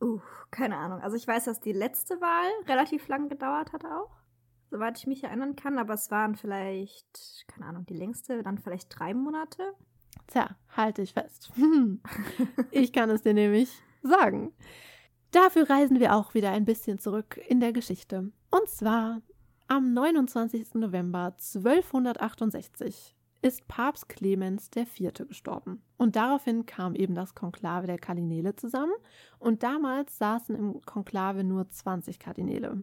[0.00, 1.00] Uh, keine Ahnung.
[1.00, 4.10] Also ich weiß, dass die letzte Wahl relativ lang gedauert hat auch.
[4.70, 8.98] Soweit ich mich erinnern kann, aber es waren vielleicht, keine Ahnung, die längste, dann vielleicht
[8.98, 9.62] drei Monate.
[10.26, 11.52] Tja, halte ich fest.
[12.70, 13.70] ich kann es dir nämlich
[14.02, 14.52] sagen.
[15.30, 18.32] Dafür reisen wir auch wieder ein bisschen zurück in der Geschichte.
[18.50, 19.22] Und zwar
[19.68, 20.74] am 29.
[20.74, 25.12] November 1268 ist Papst Clemens IV.
[25.28, 25.82] gestorben.
[25.96, 28.94] Und daraufhin kam eben das Konklave der Kardinäle zusammen
[29.38, 32.82] und damals saßen im Konklave nur 20 Kardinäle.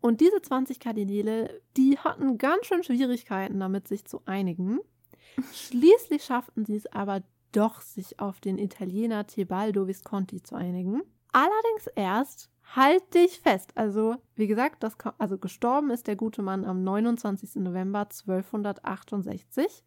[0.00, 4.78] Und diese 20 Kardinäle, die hatten ganz schön Schwierigkeiten damit, sich zu einigen.
[5.52, 11.02] Schließlich schafften sie es aber doch, sich auf den Italiener Tebaldo Visconti zu einigen.
[11.36, 13.70] Allerdings erst Halt dich fest.
[13.76, 17.56] Also, wie gesagt, das, also gestorben ist der gute Mann am 29.
[17.56, 19.84] November 1268.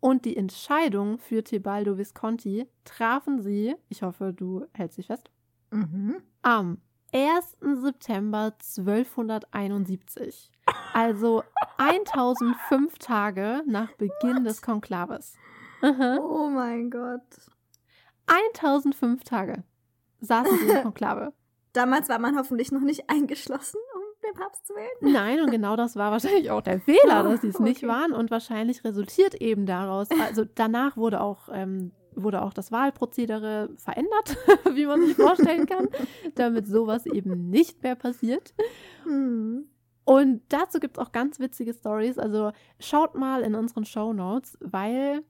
[0.00, 5.30] Und die Entscheidung für Tebaldo Visconti trafen sie, ich hoffe, du hältst dich fest,
[5.70, 6.16] mhm.
[6.42, 6.78] am
[7.12, 7.56] 1.
[7.82, 10.52] September 1271.
[10.92, 11.42] Also
[11.78, 14.46] 1005 Tage nach Beginn What?
[14.46, 15.34] des Konklaves.
[15.82, 16.18] Mhm.
[16.20, 17.22] Oh mein Gott.
[18.26, 19.64] 1005 Tage
[20.20, 21.32] saßen sie im Konklave.
[21.72, 25.12] Damals war man hoffentlich noch nicht eingeschlossen, um den Papst zu wählen.
[25.12, 27.68] Nein, und genau das war wahrscheinlich auch der Fehler, dass sie es okay.
[27.68, 28.12] nicht waren.
[28.12, 34.36] Und wahrscheinlich resultiert eben daraus, also danach wurde auch, ähm, wurde auch das Wahlprozedere verändert,
[34.74, 35.88] wie man sich vorstellen kann,
[36.34, 38.54] damit sowas eben nicht mehr passiert.
[39.04, 39.68] Hm.
[40.04, 42.18] Und dazu gibt es auch ganz witzige Stories.
[42.18, 45.22] Also schaut mal in unseren Show Notes, weil,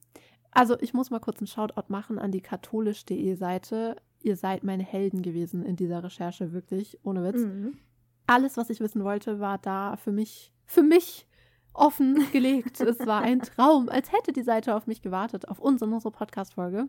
[0.53, 4.83] also ich muss mal kurz einen Shoutout machen an die katholisch.de Seite ihr seid meine
[4.83, 7.41] Helden gewesen in dieser Recherche, wirklich, ohne Witz.
[7.41, 7.79] Mhm.
[8.27, 11.27] Alles, was ich wissen wollte, war da für mich, für mich
[11.73, 12.81] offen gelegt.
[12.81, 16.13] es war ein Traum, als hätte die Seite auf mich gewartet, auf uns und unsere
[16.13, 16.89] Podcast-Folge.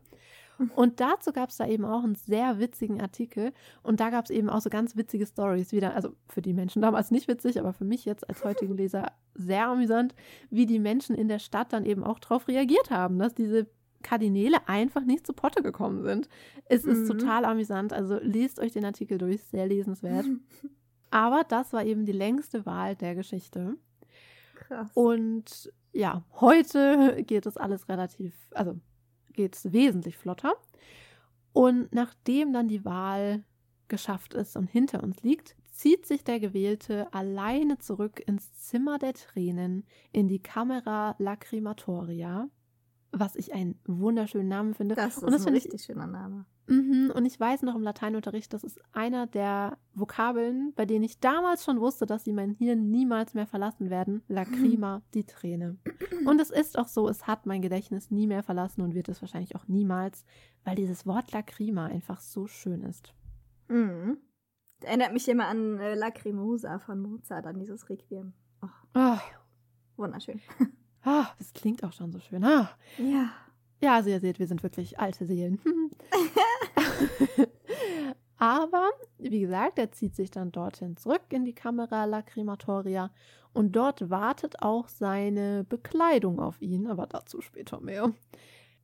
[0.75, 3.53] Und dazu gab es da eben auch einen sehr witzigen Artikel.
[3.81, 5.95] Und da gab es eben auch so ganz witzige Stories wieder.
[5.95, 9.67] Also für die Menschen damals nicht witzig, aber für mich jetzt als heutigen Leser sehr
[9.67, 10.15] amüsant,
[10.49, 13.67] wie die Menschen in der Stadt dann eben auch darauf reagiert haben, dass diese
[14.03, 16.29] Kardinäle einfach nicht zu Potte gekommen sind.
[16.65, 16.91] Es mhm.
[16.91, 17.93] ist total amüsant.
[17.93, 20.25] Also lest euch den Artikel durch, sehr lesenswert.
[21.11, 23.75] Aber das war eben die längste Wahl der Geschichte.
[24.55, 24.91] Krass.
[24.93, 28.79] Und ja, heute geht es alles relativ, also
[29.33, 30.53] geht es wesentlich flotter.
[31.51, 33.43] Und nachdem dann die Wahl
[33.87, 39.13] geschafft ist und hinter uns liegt, zieht sich der Gewählte alleine zurück ins Zimmer der
[39.13, 42.49] Tränen, in die Camera Lacrimatoria
[43.11, 44.95] was ich einen wunderschönen Namen finde.
[44.95, 46.45] Das ist und das ein richtig ich, schöner Name.
[46.67, 51.19] Mhm, und ich weiß noch im Lateinunterricht, das ist einer der Vokabeln, bei denen ich
[51.19, 54.21] damals schon wusste, dass sie mein Hirn niemals mehr verlassen werden.
[54.27, 55.77] Lacrima, die Träne.
[56.25, 59.21] Und es ist auch so, es hat mein Gedächtnis nie mehr verlassen und wird es
[59.21, 60.25] wahrscheinlich auch niemals,
[60.63, 63.13] weil dieses Wort Lacrima einfach so schön ist.
[63.67, 64.17] Mhm.
[64.79, 68.33] Das erinnert mich immer an äh, Lacrimosa von Mozart, an dieses Requiem.
[68.61, 68.67] Oh.
[68.93, 69.17] Oh.
[69.97, 70.39] Wunderschön.
[71.03, 72.43] Ah, das klingt auch schon so schön.
[72.43, 72.69] Ah.
[72.97, 73.31] Ja.
[73.81, 75.59] Ja, also ihr seht, wir sind wirklich alte Seelen.
[78.37, 83.11] Aber, wie gesagt, er zieht sich dann dorthin zurück in die Kamera Lacrimatoria
[83.53, 88.13] und dort wartet auch seine Bekleidung auf ihn, aber dazu später mehr.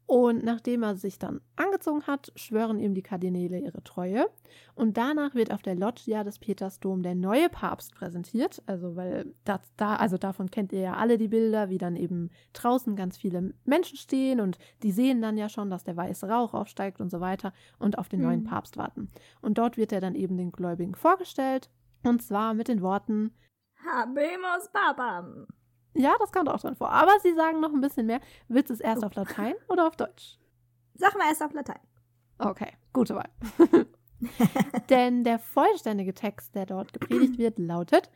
[0.08, 4.28] Und nachdem er sich dann angezogen hat, schwören ihm die Kardinäle ihre Treue.
[4.76, 8.62] Und danach wird auf der Loggia des Petersdom der neue Papst präsentiert.
[8.68, 12.30] Also, weil das da, also davon kennt ihr ja alle die Bilder, wie dann eben
[12.54, 16.54] draußen ganz viele Menschen stehen und die sehen dann ja schon, dass der weiße Rauch
[16.54, 18.26] aufsteigt und so weiter und auf den mhm.
[18.26, 19.10] neuen Papst warten.
[19.41, 21.72] Und dort wird er dann eben den Gläubigen vorgestellt.
[22.04, 23.32] Und zwar mit den Worten
[23.84, 25.48] Habemus Papam.
[25.95, 26.91] Ja, das kommt auch drin vor.
[26.91, 28.19] Aber sie sagen noch ein bisschen mehr.
[28.47, 30.38] Willst du es erst auf Latein oder auf Deutsch?
[30.93, 31.79] Sag mal erst auf Latein.
[32.38, 33.29] Okay, gute Wahl.
[34.89, 38.10] Denn der vollständige Text, der dort gepredigt wird, lautet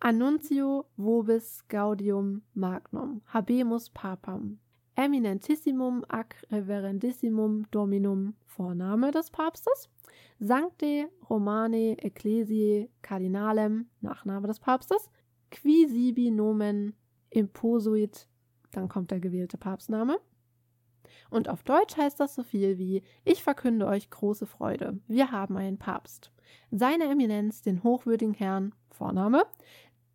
[0.00, 4.60] Annuncio vobis gaudium magnum, habemus papam,
[4.94, 9.88] eminentissimum ac reverendissimum dominum, Vorname des Papstes,
[10.38, 15.10] Sancte Romane Ecclesiae Cardinalem, Nachname des Papstes,
[15.50, 16.94] qui sibi nomen
[17.30, 18.26] imposuit,
[18.72, 20.18] dann kommt der gewählte Papstname.
[21.30, 24.98] Und auf Deutsch heißt das so viel wie Ich verkünde euch große Freude.
[25.08, 26.32] Wir haben einen Papst.
[26.70, 29.44] Seine Eminenz, den hochwürdigen Herrn, Vorname,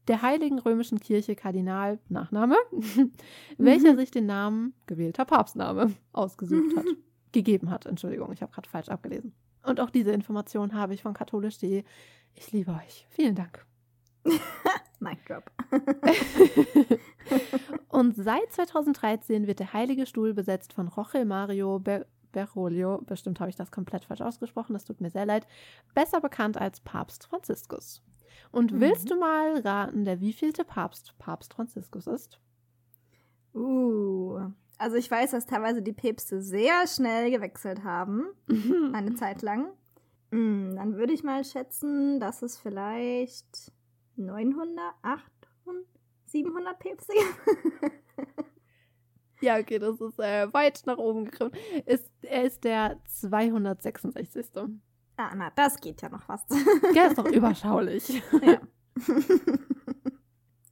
[0.08, 2.58] der Heiligen Römischen Kirche Kardinal, Nachname,
[3.58, 3.98] welcher mhm.
[3.98, 6.86] sich den Namen gewählter Papstname ausgesucht hat.
[7.32, 9.34] Gegeben hat, Entschuldigung, ich habe gerade falsch abgelesen.
[9.64, 11.84] Und auch diese Information habe ich von katholisch.de.
[12.36, 13.08] Ich liebe euch.
[13.10, 13.66] Vielen Dank.
[15.04, 15.52] Mic drop.
[17.90, 23.00] und seit 2013 wird der Heilige Stuhl besetzt von Jorge Mario Ber Bergoglio.
[23.06, 25.46] Bestimmt habe ich das komplett falsch ausgesprochen, das tut mir sehr leid.
[25.94, 28.02] Besser bekannt als Papst Franziskus.
[28.52, 28.80] Und mhm.
[28.80, 32.40] willst du mal raten, der wievielte Papst Papst Franziskus ist?
[33.54, 34.40] Uh,
[34.78, 38.26] also ich weiß, dass teilweise die Päpste sehr schnell gewechselt haben,
[38.94, 39.68] eine Zeit lang.
[40.32, 43.72] Mm, dann würde ich mal schätzen, dass es vielleicht
[44.16, 45.86] 900, 800,
[46.26, 47.14] 700 Päpste
[49.42, 51.52] Ja, okay, das ist äh, weit nach oben gegriffen.
[51.86, 54.46] Ist, er ist der 266.
[55.18, 56.50] Ah, na, das geht ja noch fast.
[56.96, 58.24] Der ist doch überschaulich.
[58.42, 58.62] Ja.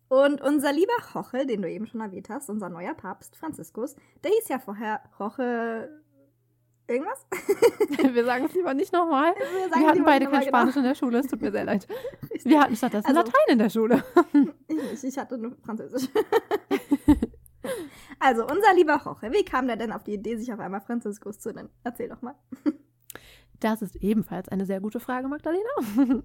[0.08, 4.32] Und unser lieber Roche, den du eben schon erwähnt hast, unser neuer Papst Franziskus, der
[4.32, 6.01] hieß ja vorher Roche
[6.92, 7.26] Irgendwas?
[8.14, 9.34] Wir sagen es lieber nicht nochmal.
[9.34, 10.86] Wir, Wir hatten beide kein Spanisch genau.
[10.86, 11.88] in der Schule, es tut mir sehr leid.
[12.44, 14.04] Wir hatten stattdessen also, Latein in der Schule.
[14.68, 16.10] ich, ich hatte nur Französisch.
[18.20, 21.40] also, unser lieber Jorge, wie kam der denn auf die Idee, sich auf einmal Franziskus
[21.40, 21.70] zu nennen?
[21.84, 22.36] Erzähl doch mal.
[23.62, 26.24] Das ist ebenfalls eine sehr gute Frage, Magdalena.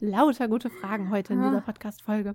[0.00, 2.34] Lauter gute Fragen heute in dieser Podcast-Folge.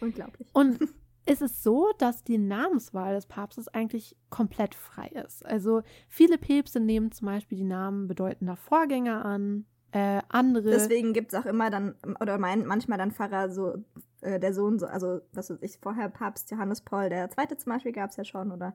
[0.00, 0.48] Unglaublich.
[0.54, 0.78] Und
[1.26, 5.44] ist es so, dass die Namenswahl des Papstes eigentlich komplett frei ist.
[5.44, 10.70] Also viele Päpste nehmen zum Beispiel die Namen bedeutender Vorgänger an, äh, andere.
[10.70, 13.74] Deswegen gibt es auch immer dann, oder mein, manchmal dann Pfarrer so,
[14.20, 17.72] äh, der Sohn, so, also was weiß ich, vorher Papst Johannes Paul der Zweite zum
[17.72, 18.74] Beispiel gab es ja schon, oder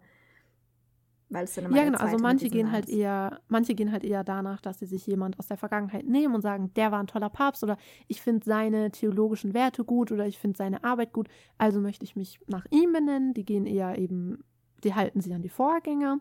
[1.31, 4.23] weil es dann immer Ja, genau, also manche gehen halt eher, manche gehen halt eher
[4.23, 7.29] danach, dass sie sich jemand aus der Vergangenheit nehmen und sagen, der war ein toller
[7.29, 11.79] Papst oder ich finde seine theologischen Werte gut oder ich finde seine Arbeit gut, also
[11.79, 13.33] möchte ich mich nach ihm benennen.
[13.33, 14.43] Die gehen eher eben,
[14.83, 16.19] die halten sich an die Vorgänger.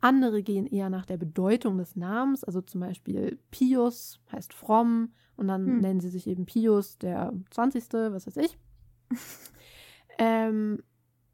[0.00, 5.48] Andere gehen eher nach der Bedeutung des Namens, also zum Beispiel Pius heißt fromm und
[5.48, 5.78] dann hm.
[5.78, 8.58] nennen sie sich eben Pius der 20., was weiß ich.
[10.18, 10.82] ähm,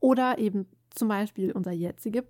[0.00, 2.24] oder eben zum Beispiel unser, jetzige,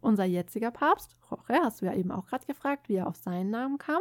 [0.00, 3.50] unser jetziger Papst, Jorge, hast du ja eben auch gerade gefragt, wie er auf seinen
[3.50, 4.00] Namen kam.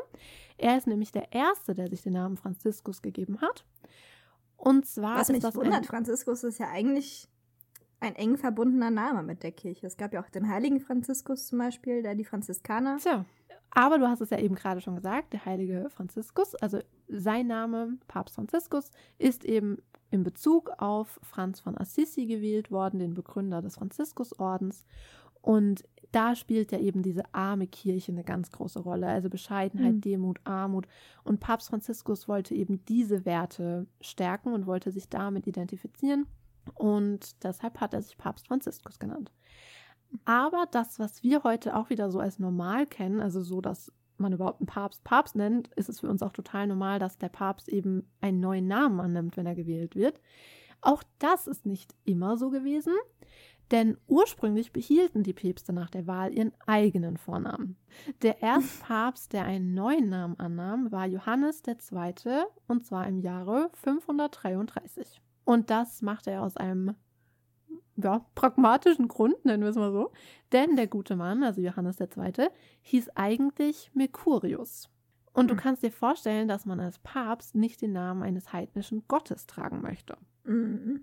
[0.58, 3.66] Er ist nämlich der Erste, der sich den Namen Franziskus gegeben hat.
[4.58, 7.28] Und zwar Was mich wundert, Franziskus ist ja eigentlich
[8.00, 9.88] ein eng verbundener Name mit der Kirche.
[9.88, 12.98] Es gab ja auch den heiligen Franziskus zum Beispiel, der die Franziskaner.
[12.98, 13.26] Tja,
[13.76, 17.98] aber du hast es ja eben gerade schon gesagt, der heilige Franziskus, also sein Name,
[18.08, 19.78] Papst Franziskus, ist eben
[20.12, 24.86] in Bezug auf Franz von Assisi gewählt worden, den Begründer des Franziskusordens.
[25.42, 29.08] Und da spielt ja eben diese arme Kirche eine ganz große Rolle.
[29.08, 30.02] Also Bescheidenheit, mhm.
[30.02, 30.88] Demut, Armut.
[31.24, 36.28] Und Papst Franziskus wollte eben diese Werte stärken und wollte sich damit identifizieren.
[36.76, 39.32] Und deshalb hat er sich Papst Franziskus genannt.
[40.26, 44.34] Aber das, was wir heute auch wieder so als normal kennen, also so, dass man
[44.34, 47.70] überhaupt einen Papst Papst nennt, ist es für uns auch total normal, dass der Papst
[47.70, 50.20] eben einen neuen Namen annimmt, wenn er gewählt wird.
[50.82, 52.94] Auch das ist nicht immer so gewesen,
[53.72, 57.78] denn ursprünglich behielten die Päpste nach der Wahl ihren eigenen Vornamen.
[58.22, 62.44] Der erste Papst, der einen neuen Namen annahm, war Johannes II.
[62.68, 65.22] und zwar im Jahre 533.
[65.46, 66.96] Und das machte er aus einem
[67.96, 70.12] ja, pragmatischen Grund, nennen wir es mal so.
[70.52, 72.48] Denn der gute Mann, also Johannes II.,
[72.82, 74.90] hieß eigentlich Mercurius.
[75.34, 75.60] Und du hm.
[75.60, 80.18] kannst dir vorstellen, dass man als Papst nicht den Namen eines heidnischen Gottes tragen möchte.
[80.44, 81.02] Mhm.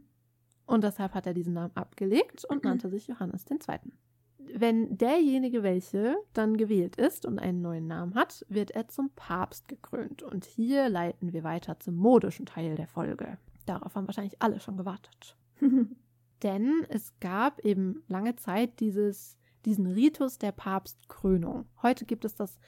[0.66, 3.58] Und deshalb hat er diesen Namen abgelegt und nannte sich Johannes II.
[4.54, 9.66] Wenn derjenige, welche dann gewählt ist und einen neuen Namen hat, wird er zum Papst
[9.68, 10.22] gekrönt.
[10.22, 13.38] Und hier leiten wir weiter zum modischen Teil der Folge.
[13.66, 15.36] Darauf haben wahrscheinlich alle schon gewartet.
[16.42, 21.66] Denn es gab eben lange Zeit dieses, diesen Ritus der Papstkrönung.
[21.82, 22.58] Heute gibt es das,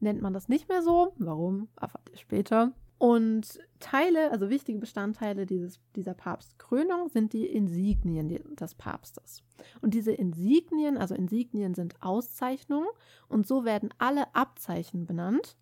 [0.00, 1.14] nennt man das nicht mehr so.
[1.18, 1.68] Warum?
[1.80, 2.72] Erfahrt ihr später.
[2.98, 9.42] Und Teile, also wichtige Bestandteile dieses, dieser Papstkrönung sind die Insignien des Papstes.
[9.80, 12.88] Und diese Insignien, also Insignien sind Auszeichnungen
[13.28, 15.56] und so werden alle Abzeichen benannt,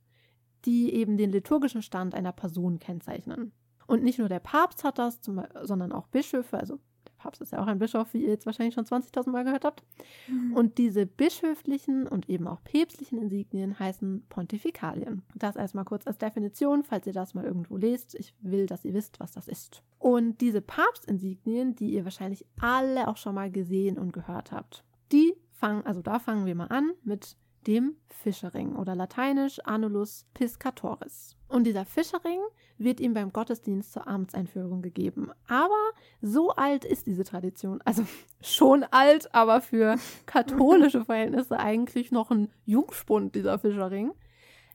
[0.67, 3.53] die eben den liturgischen Stand einer Person kennzeichnen.
[3.87, 6.79] Und nicht nur der Papst hat das, sondern auch Bischöfe, also
[7.23, 9.85] Papst ist ja auch ein Bischof, wie ihr jetzt wahrscheinlich schon 20.000 Mal gehört habt.
[10.27, 10.55] Mhm.
[10.55, 15.23] Und diese bischöflichen und eben auch päpstlichen Insignien heißen Pontifikalien.
[15.37, 18.17] Das erstmal kurz als Definition, falls ihr das mal irgendwo lest.
[18.17, 19.83] Ich will, dass ihr wisst, was das ist.
[19.99, 25.35] Und diese Papstinsignien, die ihr wahrscheinlich alle auch schon mal gesehen und gehört habt, die
[25.53, 31.37] fangen, also da fangen wir mal an mit dem Fischerring oder lateinisch Anulus Piscatoris.
[31.49, 32.41] Und dieser Fischerring
[32.79, 35.31] wird ihm beim Gottesdienst zur Amtseinführung gegeben.
[35.49, 37.81] Aber so alt ist diese Tradition.
[37.85, 38.05] Also
[38.41, 39.97] schon alt, aber für
[40.27, 44.13] katholische Verhältnisse eigentlich noch ein Jungspund, dieser Fischerring.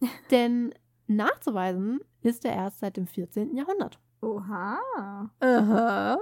[0.31, 0.73] Denn
[1.07, 3.55] nachzuweisen ist er erst seit dem 14.
[3.55, 3.99] Jahrhundert.
[4.21, 4.79] Oha.
[5.39, 6.17] Aha.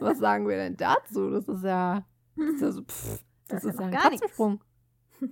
[0.00, 1.30] Was sagen wir denn dazu?
[1.30, 4.60] Das ist ja, das ist ja so, pff, das, das ist ja ein Katzensprung.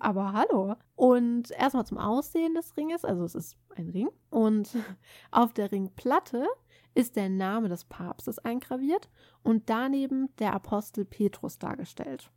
[0.01, 0.77] Aber hallo.
[0.97, 3.05] Und erstmal zum Aussehen des Ringes.
[3.05, 4.09] Also es ist ein Ring.
[4.31, 4.71] Und
[5.31, 6.47] auf der Ringplatte
[6.95, 9.09] ist der Name des Papstes eingraviert
[9.43, 12.31] und daneben der Apostel Petrus dargestellt.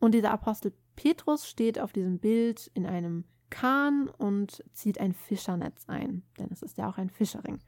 [0.00, 5.84] Und dieser Apostel Petrus steht auf diesem Bild in einem Kahn und zieht ein Fischernetz
[5.86, 7.58] ein, denn es ist ja auch ein Fischerring.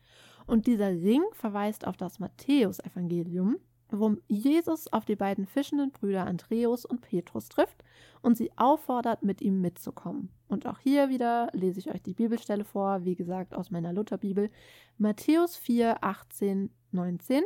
[0.46, 3.56] Und dieser Ring verweist auf das Matthäusevangelium,
[3.92, 7.82] wo Jesus auf die beiden fischenden Brüder Andreas und Petrus trifft
[8.22, 10.30] und sie auffordert, mit ihm mitzukommen.
[10.48, 14.50] Und auch hier wieder lese ich euch die Bibelstelle vor, wie gesagt aus meiner Lutherbibel,
[14.98, 17.42] Matthäus 4, 18, 19.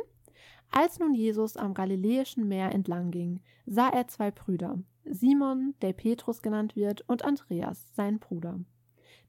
[0.71, 6.41] Als nun Jesus am Galiläischen Meer entlang ging, sah er zwei Brüder, Simon, der Petrus
[6.41, 8.59] genannt wird, und Andreas, sein Bruder.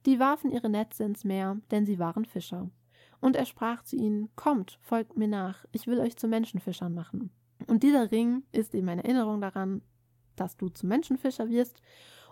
[0.06, 2.70] Die warfen ihre Netze ins Meer, denn sie waren Fischer.
[3.20, 7.30] Und er sprach zu ihnen, Kommt, folgt mir nach, ich will euch zu Menschenfischern machen.
[7.66, 9.82] Und dieser Ring ist eben eine Erinnerung daran,
[10.36, 11.80] dass du zum Menschenfischer wirst.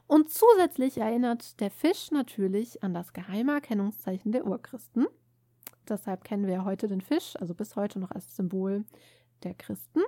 [0.07, 5.07] Und zusätzlich erinnert der Fisch natürlich an das geheime Erkennungszeichen der Urchristen.
[5.89, 8.85] Deshalb kennen wir heute den Fisch, also bis heute noch als Symbol
[9.43, 10.01] der Christen.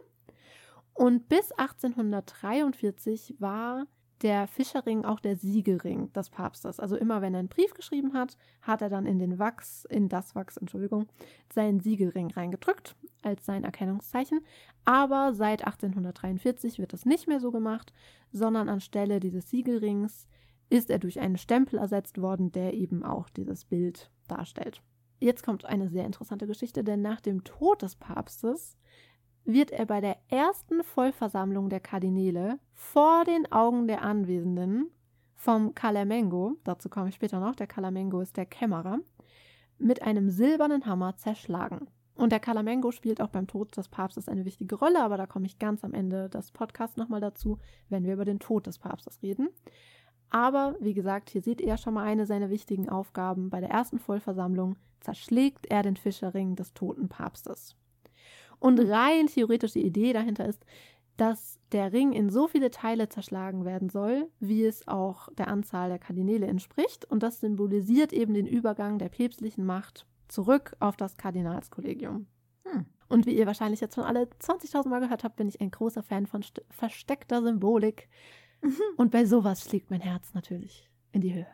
[0.95, 3.87] Und bis 1843 war
[4.23, 6.81] der Fischerring auch der Siegelring des Papstes.
[6.81, 10.09] Also immer wenn er einen Brief geschrieben hat, hat er dann in den Wachs, in
[10.09, 11.07] das Wachs, Entschuldigung,
[11.53, 14.41] seinen Siegelring reingedrückt als sein Erkennungszeichen.
[14.85, 17.93] Aber seit 1843 wird das nicht mehr so gemacht,
[18.33, 20.27] sondern anstelle dieses Siegelrings
[20.69, 24.83] ist er durch einen Stempel ersetzt worden, der eben auch dieses Bild darstellt.
[25.21, 28.77] Jetzt kommt eine sehr interessante Geschichte, denn nach dem Tod des Papstes
[29.47, 34.91] wird er bei der ersten Vollversammlung der Kardinäle vor den Augen der Anwesenden
[35.35, 38.99] vom Calamengo, dazu komme ich später noch, der Calamengo ist der Kämmerer,
[39.79, 41.89] mit einem silbernen Hammer zerschlagen.
[42.17, 45.47] Und der Calamengo spielt auch beim Tod des Papstes eine wichtige Rolle, aber da komme
[45.47, 47.59] ich ganz am Ende des Podcasts nochmal dazu,
[47.91, 49.51] wenn wir über den Tod des Papstes reden.
[50.31, 53.51] Aber wie gesagt, hier seht ihr schon mal eine seiner wichtigen Aufgaben.
[53.51, 57.77] Bei der ersten Vollversammlung zerschlägt er den Fischerring des toten Papstes.
[58.59, 60.65] Und rein theoretisch die Idee dahinter ist,
[61.17, 65.89] dass der Ring in so viele Teile zerschlagen werden soll, wie es auch der Anzahl
[65.89, 67.05] der Kardinäle entspricht.
[67.07, 72.27] Und das symbolisiert eben den Übergang der päpstlichen Macht zurück auf das Kardinalskollegium.
[72.65, 72.87] Hm.
[73.09, 76.03] Und wie ihr wahrscheinlich jetzt schon alle 20.000 Mal gehört habt, bin ich ein großer
[76.03, 78.09] Fan von versteckter Symbolik.
[78.63, 78.81] Mhm.
[78.97, 81.47] Und bei sowas schlägt mein Herz natürlich in die Höhe.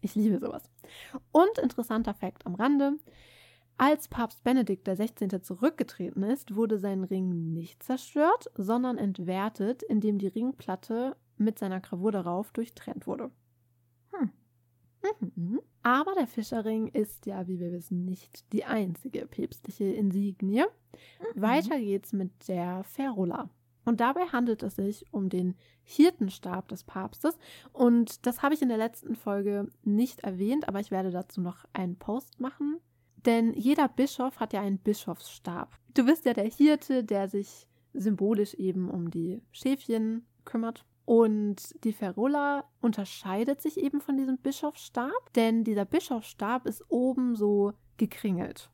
[0.00, 0.70] Ich liebe sowas.
[1.32, 2.98] Und interessanter Fakt am Rande:
[3.76, 5.40] als Papst Benedikt XVI.
[5.40, 12.12] zurückgetreten ist, wurde sein Ring nicht zerstört, sondern entwertet, indem die Ringplatte mit seiner Gravur
[12.12, 13.30] darauf durchtrennt wurde.
[14.12, 14.30] Hm.
[15.34, 15.60] Mhm.
[15.82, 20.62] Aber der Fischerring ist ja, wie wir wissen, nicht die einzige päpstliche Insignie.
[20.62, 21.42] Mhm.
[21.42, 23.50] Weiter geht's mit der Ferula.
[23.84, 27.36] Und dabei handelt es sich um den Hirtenstab des Papstes.
[27.72, 31.66] Und das habe ich in der letzten Folge nicht erwähnt, aber ich werde dazu noch
[31.74, 32.80] einen Post machen.
[33.26, 35.78] Denn jeder Bischof hat ja einen Bischofsstab.
[35.94, 40.84] Du bist ja der Hirte, der sich symbolisch eben um die Schäfchen kümmert.
[41.06, 47.72] Und die Ferula unterscheidet sich eben von diesem Bischofsstab, denn dieser Bischofsstab ist oben so
[47.98, 48.70] gekringelt.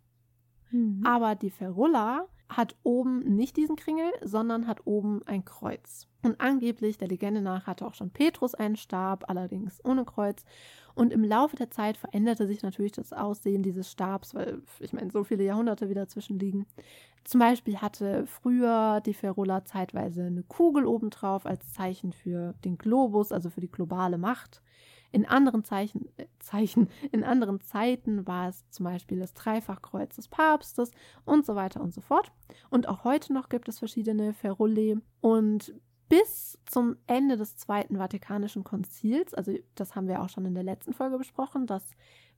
[0.70, 1.02] Mhm.
[1.04, 6.08] Aber die Ferula hat oben nicht diesen Kringel, sondern hat oben ein Kreuz.
[6.22, 10.44] Und angeblich, der Legende nach, hatte auch schon Petrus einen Stab, allerdings ohne Kreuz.
[10.94, 15.10] Und im Laufe der Zeit veränderte sich natürlich das Aussehen dieses Stabs, weil ich meine,
[15.10, 16.66] so viele Jahrhunderte wieder dazwischen liegen.
[17.24, 23.32] Zum Beispiel hatte früher die Ferula zeitweise eine Kugel obendrauf als Zeichen für den Globus,
[23.32, 24.60] also für die globale Macht.
[25.12, 30.28] In anderen Zeichen, äh, Zeichen, in anderen Zeiten war es zum Beispiel das Dreifachkreuz des
[30.28, 30.90] Papstes
[31.24, 32.32] und so weiter und so fort.
[32.70, 34.96] Und auch heute noch gibt es verschiedene Ferulae.
[35.20, 35.74] Und
[36.08, 40.64] bis zum Ende des Zweiten Vatikanischen Konzils, also das haben wir auch schon in der
[40.64, 41.86] letzten Folge besprochen, dass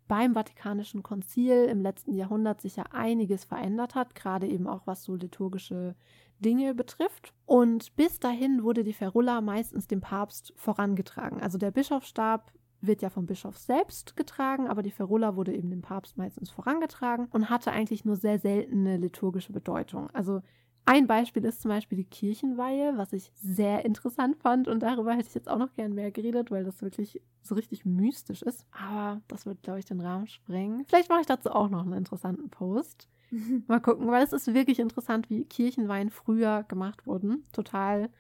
[0.09, 5.05] beim Vatikanischen Konzil im letzten Jahrhundert sich ja einiges verändert hat, gerade eben auch was
[5.05, 5.95] so liturgische
[6.39, 7.33] Dinge betrifft.
[7.47, 11.41] Und bis dahin wurde die Ferulla meistens dem Papst vorangetragen.
[11.41, 12.53] Also der Bischofsstab
[12.83, 17.29] wird ja vom Bischof selbst getragen, aber die Ferulla wurde eben dem Papst meistens vorangetragen
[17.31, 20.11] und hatte eigentlich nur sehr seltene liturgische Bedeutung.
[20.11, 20.43] Also
[20.85, 25.29] ein Beispiel ist zum Beispiel die Kirchenweihe, was ich sehr interessant fand und darüber hätte
[25.29, 28.67] ich jetzt auch noch gern mehr geredet, weil das wirklich so richtig mystisch ist.
[28.73, 30.85] Aber das wird, glaube ich, den Rahmen sprengen.
[30.89, 33.09] Vielleicht mache ich dazu auch noch einen interessanten Post.
[33.69, 37.45] Mal gucken, weil es ist wirklich interessant, wie Kirchenweihen früher gemacht wurden.
[37.53, 38.11] Total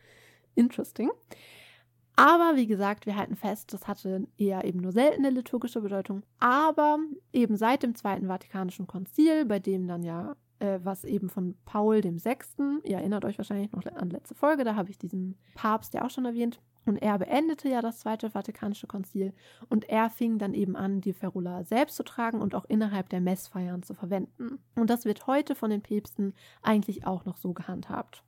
[0.54, 1.10] interesting.
[2.16, 6.22] Aber wie gesagt, wir halten fest, das hatte eher eben nur seltene liturgische Bedeutung.
[6.38, 6.98] Aber
[7.32, 12.00] eben seit dem Zweiten Vatikanischen Konzil, bei dem dann ja, äh, was eben von Paul
[12.02, 15.94] dem Sechsten, ihr erinnert euch wahrscheinlich noch an letzte Folge, da habe ich diesen Papst
[15.94, 16.60] ja auch schon erwähnt.
[16.84, 19.32] Und er beendete ja das Zweite Vatikanische Konzil
[19.68, 23.20] und er fing dann eben an, die Ferula selbst zu tragen und auch innerhalb der
[23.20, 24.58] Messfeiern zu verwenden.
[24.74, 28.24] Und das wird heute von den Päpsten eigentlich auch noch so gehandhabt.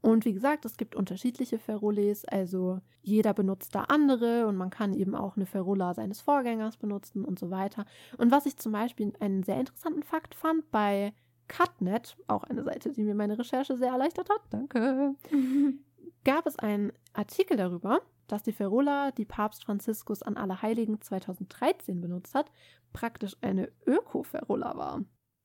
[0.00, 4.94] Und wie gesagt, es gibt unterschiedliche Ferules, also jeder benutzt da andere und man kann
[4.94, 7.84] eben auch eine Ferula seines Vorgängers benutzen und so weiter.
[8.16, 11.12] Und was ich zum Beispiel einen sehr interessanten Fakt fand bei
[11.48, 15.14] Cutnet, auch eine Seite, die mir meine Recherche sehr erleichtert hat, danke,
[16.24, 22.34] gab es einen Artikel darüber, dass die Ferula, die Papst Franziskus an Allerheiligen 2013 benutzt
[22.34, 22.50] hat,
[22.92, 25.04] praktisch eine Öko-Ferula war.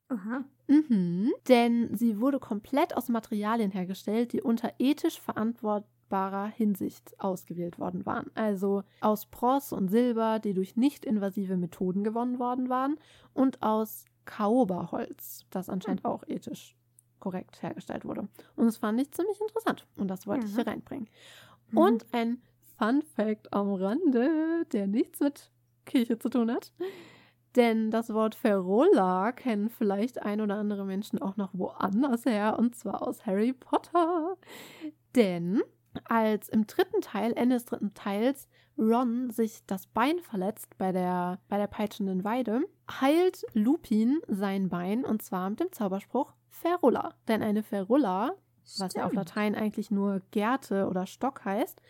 [0.10, 0.44] Aha.
[0.68, 1.34] Mhm.
[1.48, 8.30] Denn sie wurde komplett aus Materialien hergestellt, die unter ethisch verantwortbarer Hinsicht ausgewählt worden waren.
[8.36, 12.98] Also aus Bronze und Silber, die durch nicht-invasive Methoden gewonnen worden waren,
[13.34, 16.10] und aus Kaoba-Holz, das anscheinend hm.
[16.12, 16.76] auch ethisch
[17.20, 18.28] korrekt hergestellt wurde.
[18.56, 19.88] Und das fand ich ziemlich interessant.
[19.96, 20.50] Und das wollte mhm.
[20.50, 21.10] ich hier reinbringen.
[21.72, 21.78] Mhm.
[21.78, 22.42] Und ein
[22.78, 25.50] Fun Fact am Rande, der nichts mit
[25.86, 26.74] Kirche zu tun hat.
[27.56, 32.76] Denn das Wort Ferola kennen vielleicht ein oder andere Menschen auch noch woanders her, und
[32.76, 34.38] zwar aus Harry Potter.
[35.16, 35.62] Denn
[36.06, 38.48] als im dritten Teil, Ende des dritten Teils,
[38.78, 45.06] Ron sich das Bein verletzt bei der, bei der peitschenden Weide, heilt Lupin sein Bein
[45.06, 47.14] und zwar mit dem Zauberspruch Ferulla.
[47.28, 48.34] Denn eine Ferulla,
[48.80, 51.82] was ja auf Latein eigentlich nur Gerte oder Stock heißt,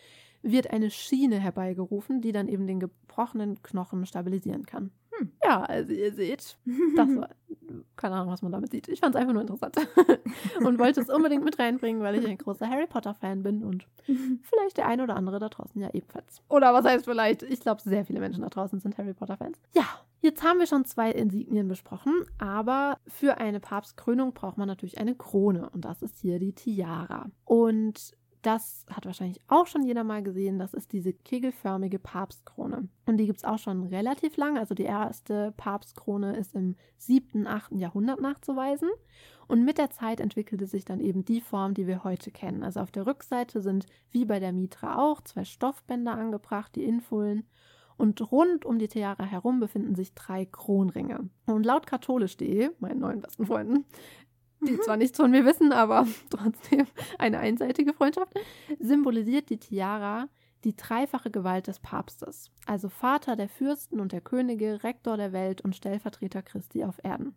[0.42, 4.92] wird eine Schiene herbeigerufen, die dann eben den gebrochenen Knochen stabilisieren kann.
[5.18, 5.32] Hm.
[5.44, 6.58] Ja, also ihr seht,
[6.96, 7.30] das war,
[7.96, 8.88] keine Ahnung, was man damit sieht.
[8.88, 9.76] Ich fand es einfach nur interessant
[10.64, 13.88] und wollte es unbedingt mit reinbringen, weil ich ein großer Harry Potter-Fan bin und
[14.42, 16.42] vielleicht der eine oder andere da draußen ja ebenfalls.
[16.50, 17.44] Oder was heißt vielleicht?
[17.44, 19.60] Ich glaube, sehr viele Menschen da draußen sind Harry Potter-Fans.
[19.74, 19.86] Ja,
[20.22, 25.16] jetzt haben wir schon zwei Insignien besprochen, aber für eine Papstkrönung braucht man natürlich eine
[25.16, 27.30] Krone und das ist hier die Tiara.
[27.46, 30.60] Und das hat wahrscheinlich auch schon jeder mal gesehen.
[30.60, 32.90] Das ist diese kegelförmige Papstkrone.
[33.06, 34.58] Und die gibt es auch schon relativ lang.
[34.58, 37.74] Also die erste Papstkrone ist im 7., 8.
[37.74, 38.90] Jahrhundert nachzuweisen.
[39.48, 42.64] Und mit der Zeit entwickelte sich dann eben die Form, die wir heute kennen.
[42.64, 47.46] Also auf der Rückseite sind, wie bei der Mitra auch, zwei Stoffbänder angebracht, die Infullen.
[47.98, 51.30] Und rund um die Tiara herum befinden sich drei Kronringe.
[51.46, 53.86] Und laut katholisch.de, meinen neuen besten Freunden,
[54.62, 56.88] die zwar nichts von mir wissen, aber trotzdem
[57.20, 58.34] eine einseitige Freundschaft,
[58.80, 60.30] symbolisiert die Tiara
[60.64, 65.62] die dreifache Gewalt des Papstes, also Vater der Fürsten und der Könige, Rektor der Welt
[65.62, 67.36] und Stellvertreter Christi auf Erden.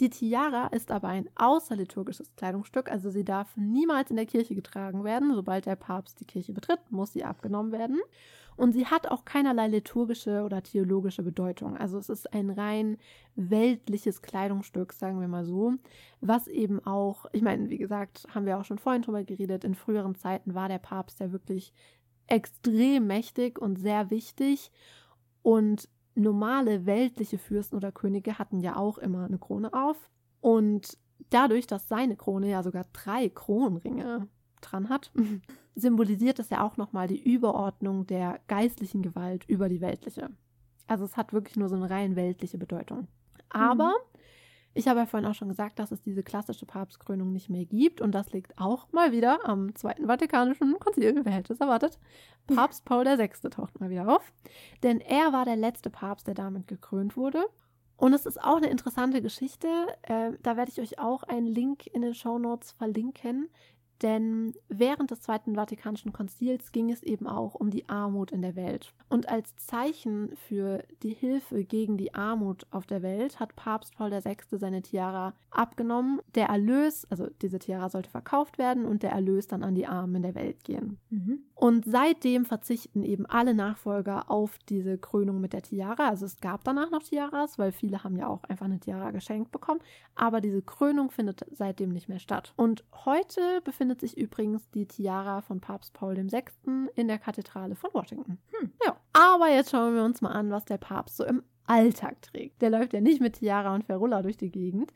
[0.00, 5.04] Die Tiara ist aber ein außerliturgisches Kleidungsstück, also sie darf niemals in der Kirche getragen
[5.04, 5.34] werden.
[5.34, 8.00] Sobald der Papst die Kirche betritt, muss sie abgenommen werden.
[8.56, 11.76] Und sie hat auch keinerlei liturgische oder theologische Bedeutung.
[11.76, 12.96] Also es ist ein rein
[13.34, 15.74] weltliches Kleidungsstück, sagen wir mal so,
[16.22, 19.74] was eben auch, ich meine, wie gesagt, haben wir auch schon vorhin drüber geredet, in
[19.74, 21.74] früheren Zeiten war der Papst ja wirklich
[22.26, 24.70] extrem mächtig und sehr wichtig.
[25.42, 29.96] Und normale weltliche Fürsten oder Könige hatten ja auch immer eine Krone auf.
[30.40, 30.98] Und
[31.30, 34.28] dadurch, dass seine Krone ja sogar drei Kronringe
[34.60, 35.12] dran hat,
[35.74, 40.30] symbolisiert es ja auch nochmal die Überordnung der geistlichen Gewalt über die weltliche.
[40.86, 43.08] Also es hat wirklich nur so eine rein weltliche Bedeutung.
[43.48, 44.15] Aber mhm.
[44.76, 48.02] Ich habe ja vorhin auch schon gesagt, dass es diese klassische Papstkrönung nicht mehr gibt
[48.02, 51.98] und das liegt auch mal wieder am Zweiten Vatikanischen Konzil, wer hätte es erwartet.
[52.46, 53.30] Papst Paul VI.
[53.48, 54.34] taucht mal wieder auf,
[54.82, 57.46] denn er war der letzte Papst, der damit gekrönt wurde.
[57.96, 59.68] Und es ist auch eine interessante Geschichte.
[60.02, 63.48] Äh, da werde ich euch auch einen Link in den Show Notes verlinken.
[64.02, 68.56] Denn während des Zweiten Vatikanischen Konzils ging es eben auch um die Armut in der
[68.56, 68.92] Welt.
[69.08, 74.10] Und als Zeichen für die Hilfe gegen die Armut auf der Welt hat Papst Paul
[74.10, 74.36] VI.
[74.50, 76.20] seine Tiara abgenommen.
[76.34, 80.16] Der Erlös, also diese Tiara sollte verkauft werden und der Erlös dann an die Armen
[80.16, 80.98] in der Welt gehen.
[81.10, 81.40] Mhm.
[81.58, 86.10] Und seitdem verzichten eben alle Nachfolger auf diese Krönung mit der Tiara.
[86.10, 89.52] Also es gab danach noch Tiaras, weil viele haben ja auch einfach eine Tiara geschenkt
[89.52, 89.80] bekommen.
[90.14, 92.52] Aber diese Krönung findet seitdem nicht mehr statt.
[92.56, 96.44] Und heute befindet sich übrigens die Tiara von Papst Paul VI.
[96.94, 98.36] in der Kathedrale von Washington.
[98.52, 98.72] Hm.
[98.84, 102.60] Ja, aber jetzt schauen wir uns mal an, was der Papst so im Alltag trägt.
[102.60, 104.92] Der läuft ja nicht mit Tiara und Ferulla durch die Gegend,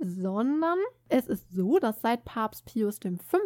[0.00, 0.78] sondern
[1.08, 3.38] es ist so, dass seit Papst Pius V.,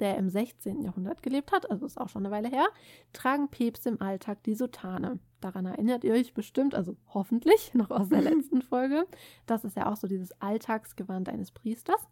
[0.00, 0.82] der im 16.
[0.82, 2.66] Jahrhundert gelebt hat, also ist auch schon eine Weile her,
[3.12, 5.20] tragen Päpste im Alltag die Sotane.
[5.40, 9.06] Daran erinnert ihr euch bestimmt, also hoffentlich noch aus der letzten Folge.
[9.46, 12.08] Das ist ja auch so dieses Alltagsgewand eines Priesters.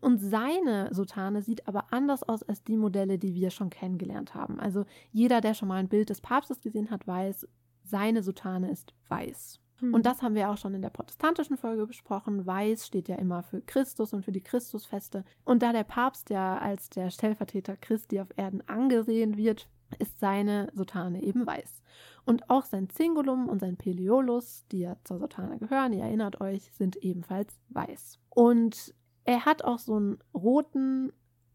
[0.00, 4.60] Und seine Sotane sieht aber anders aus als die Modelle, die wir schon kennengelernt haben.
[4.60, 7.46] Also jeder, der schon mal ein Bild des Papstes gesehen hat, weiß,
[7.82, 9.60] seine Sotane ist weiß.
[9.80, 9.94] Hm.
[9.94, 12.46] Und das haben wir auch schon in der protestantischen Folge besprochen.
[12.46, 15.24] Weiß steht ja immer für Christus und für die Christusfeste.
[15.44, 19.68] Und da der Papst ja als der Stellvertreter Christi auf Erden angesehen wird,
[19.98, 21.82] ist seine Sotane eben weiß.
[22.24, 26.70] Und auch sein Zingulum und sein Peliolus, die ja zur Sotane gehören, ihr erinnert euch,
[26.72, 28.18] sind ebenfalls weiß.
[28.28, 31.12] Und er hat auch so einen roten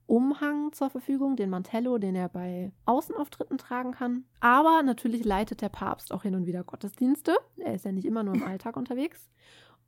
[0.07, 4.25] Umhang zur Verfügung, den Mantello, den er bei Außenauftritten tragen kann.
[4.39, 7.35] Aber natürlich leitet der Papst auch hin und wieder Gottesdienste.
[7.57, 9.29] Er ist ja nicht immer nur im Alltag unterwegs.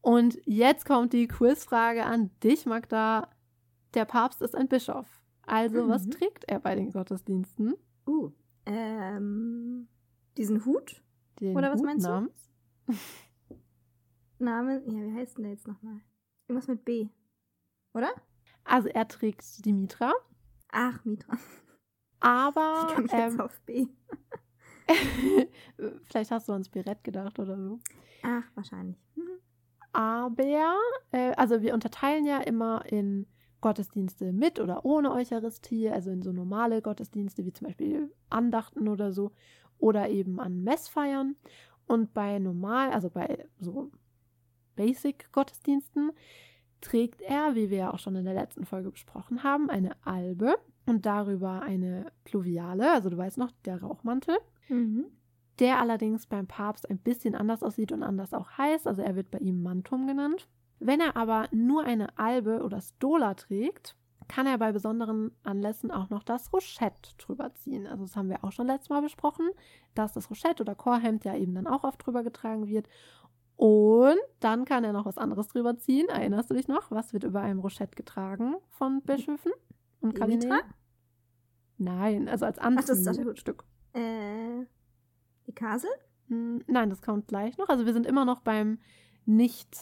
[0.02, 3.30] Und jetzt kommt die Quizfrage an dich, Magda.
[3.94, 5.06] Der Papst ist ein Bischof.
[5.46, 5.90] Also, mhm.
[5.90, 7.76] was trägt er bei den Gottesdiensten?
[8.08, 8.32] Uh,
[8.66, 9.88] ähm,
[10.38, 11.02] diesen Hut?
[11.40, 12.50] Den Oder was Hut meinst namens?
[12.88, 12.94] du?
[14.44, 16.00] Name, ja, wie heißt denn der jetzt nochmal?
[16.48, 17.10] Irgendwas mit B.
[17.94, 18.10] Oder?
[18.68, 20.14] Also er trägt die Mitra.
[20.72, 21.38] Ach, Mitra.
[22.20, 22.88] Aber.
[22.90, 23.88] Ich komme jetzt ähm, auf B.
[26.04, 27.80] vielleicht hast du ans Birett gedacht oder so.
[28.24, 28.98] Ach, wahrscheinlich.
[29.16, 29.40] Mhm.
[29.94, 30.76] Aber,
[31.12, 33.26] äh, also wir unterteilen ja immer in
[33.62, 39.12] Gottesdienste mit oder ohne Eucharistie, also in so normale Gottesdienste wie zum Beispiel Andachten oder
[39.12, 39.32] so,
[39.80, 41.36] oder eben an Messfeiern.
[41.88, 43.92] Und bei normal, also bei so
[44.76, 46.12] Basic-Gottesdiensten,
[46.82, 50.56] trägt er, wie wir ja auch schon in der letzten Folge besprochen haben, eine Albe
[50.86, 54.38] und darüber eine Pluviale, also du weißt noch, der Rauchmantel.
[54.70, 55.06] Mhm.
[55.60, 59.32] Der allerdings beim Papst ein bisschen anders aussieht und anders auch heißt, also er wird
[59.32, 60.48] bei ihm Mantum genannt.
[60.80, 63.96] Wenn er aber nur eine Albe oder Stola trägt,
[64.28, 67.88] kann er bei besonderen Anlässen auch noch das Rochette drüber ziehen.
[67.88, 69.50] Also das haben wir auch schon letztes Mal besprochen,
[69.96, 72.88] dass das Rochette oder Chorhemd ja eben dann auch oft drüber getragen wird.
[73.58, 76.08] Und dann kann er noch was anderes drüber ziehen.
[76.10, 76.92] Erinnerst du dich noch?
[76.92, 79.52] Was wird über einem Rochette getragen von Bischöfen
[80.00, 80.62] und Kardinälen?
[81.80, 83.66] Nein, also als Anziehstück.
[83.94, 84.66] Äh,
[85.48, 85.90] die Kasel?
[86.28, 87.70] Hm, nein, das kommt gleich noch.
[87.70, 88.78] Also wir sind immer noch beim
[89.26, 89.76] nicht,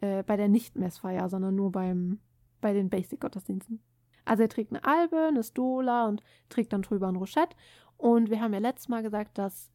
[0.00, 2.18] äh, bei der Nicht-Messfeier, sondern nur beim,
[2.60, 3.80] bei den Basic-Gottesdiensten.
[4.24, 7.56] Also er trägt eine Albe, eine Stola und trägt dann drüber ein Rochette.
[7.96, 9.70] Und wir haben ja letztes Mal gesagt, dass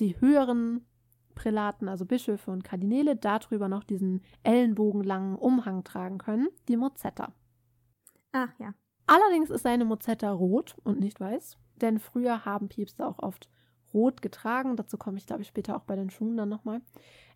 [0.00, 0.86] die höheren
[1.34, 7.32] Prälaten, also Bischöfe und Kardinäle, darüber noch diesen ellenbogenlangen Umhang tragen können, die Mozetta.
[8.32, 8.74] Ach ja.
[9.06, 13.50] Allerdings ist seine Mozetta rot und nicht weiß, denn früher haben Päpste auch oft
[13.92, 14.76] rot getragen.
[14.76, 16.80] Dazu komme ich, glaube ich, später auch bei den Schuhen dann nochmal.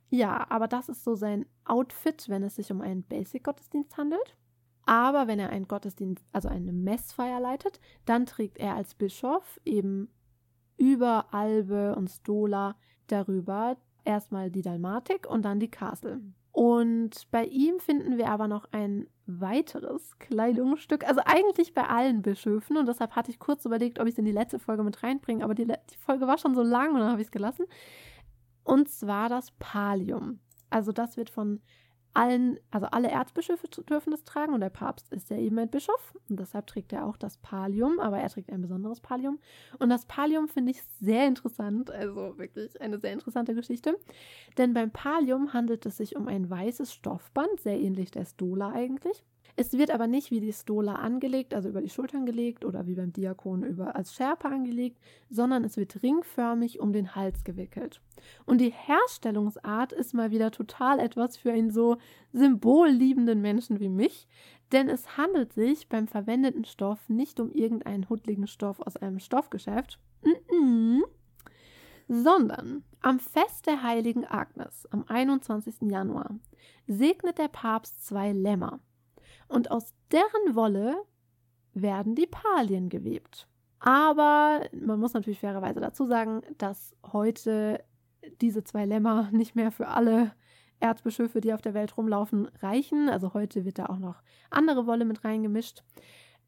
[0.09, 4.37] Ja, aber das ist so sein Outfit, wenn es sich um einen Basic-Gottesdienst handelt.
[4.85, 10.09] Aber wenn er einen Gottesdienst, also eine Messfeier leitet, dann trägt er als Bischof eben
[10.77, 12.77] über Albe und Stola
[13.09, 13.77] darüber
[14.07, 16.21] erstmal die Dalmatik und dann die Castle.
[16.53, 22.79] Und bei ihm finden wir aber noch ein weiteres Kleidungsstück, also eigentlich bei allen Bischöfen.
[22.79, 25.45] Und deshalb hatte ich kurz überlegt, ob ich es in die letzte Folge mit reinbringe,
[25.45, 27.67] aber die, die Folge war schon so lang und dann habe ich es gelassen.
[28.65, 30.41] Und zwar das Pallium.
[30.71, 31.61] Also das wird von
[32.17, 36.15] allen, also alle Erzbischöfe dürfen das tragen und der Papst ist ja eben ein Bischof
[36.29, 39.39] und deshalb trägt er auch das Pallium, aber er trägt ein besonderes Pallium.
[39.79, 43.99] Und das Pallium finde ich sehr interessant, also wirklich eine sehr interessante Geschichte.
[44.57, 49.23] Denn beim Pallium handelt es sich um ein weißes Stoffband, sehr ähnlich der Stola eigentlich.
[49.59, 52.95] Es wird aber nicht wie die Stola angelegt, also über die Schultern gelegt oder wie
[52.95, 54.99] beim Diakon über als Schärpe angelegt,
[55.31, 58.03] sondern es wird ringförmig um den Hals gewickelt.
[58.45, 61.97] Und die Herstellungsart ist mal wieder total etwas für einen so
[62.35, 64.29] symbolliebenden Menschen wie mich,
[64.73, 69.99] denn es handelt sich beim verwendeten Stoff nicht um irgendeinen huttligen Stoff aus einem Stoffgeschäft,
[70.23, 71.03] mm -mm,
[72.09, 75.91] sondern am Fest der heiligen Agnes am 21.
[75.91, 76.39] Januar
[76.87, 78.81] segnet der Papst zwei Lämmer
[79.49, 80.97] und aus deren Wolle
[81.73, 83.49] werden die Palien gewebt.
[83.79, 87.85] Aber man muss natürlich fairerweise dazu sagen, dass heute
[88.41, 90.33] diese zwei Lämmer nicht mehr für alle
[90.81, 93.09] Erzbischöfe, die auf der Welt rumlaufen, reichen.
[93.09, 95.83] Also heute wird da auch noch andere Wolle mit reingemischt.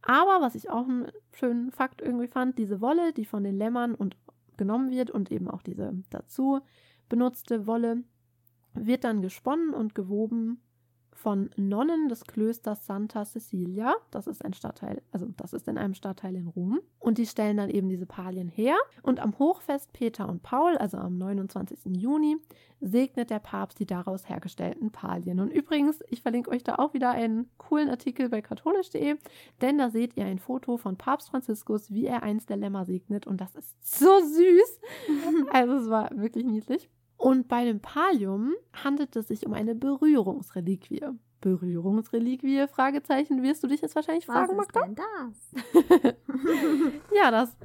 [0.02, 3.94] Aber was ich auch einen schönen Fakt irgendwie fand, diese Wolle, die von den Lämmern
[3.94, 4.16] und
[4.56, 6.60] genommen wird und eben auch diese dazu
[7.08, 8.04] benutzte Wolle,
[8.74, 10.60] wird dann gesponnen und gewoben
[11.18, 13.96] von Nonnen des Klösters Santa Cecilia.
[14.12, 16.80] Das ist ein Stadtteil, also das ist in einem Stadtteil in Rom.
[17.00, 18.76] Und die stellen dann eben diese Palien her.
[19.02, 21.80] Und am Hochfest Peter und Paul, also am 29.
[21.96, 22.36] Juni,
[22.80, 25.40] segnet der Papst die daraus hergestellten Palien.
[25.40, 29.16] Und übrigens, ich verlinke euch da auch wieder einen coolen Artikel bei katholisch.de,
[29.60, 33.26] denn da seht ihr ein Foto von Papst Franziskus, wie er eins der Lämmer segnet.
[33.26, 34.80] Und das ist so süß.
[35.52, 36.88] Also es war wirklich niedlich.
[37.18, 41.04] Und bei dem Pallium handelt es sich um eine Berührungsreliquie.
[41.40, 42.66] Berührungsreliquie?
[42.68, 46.14] Fragezeichen, wirst du dich jetzt wahrscheinlich fragen, Was ist denn das?
[47.14, 47.56] ja, das,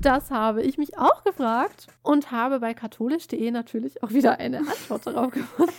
[0.00, 5.06] das habe ich mich auch gefragt und habe bei katholisch.de natürlich auch wieder eine Antwort
[5.06, 5.72] darauf gefunden.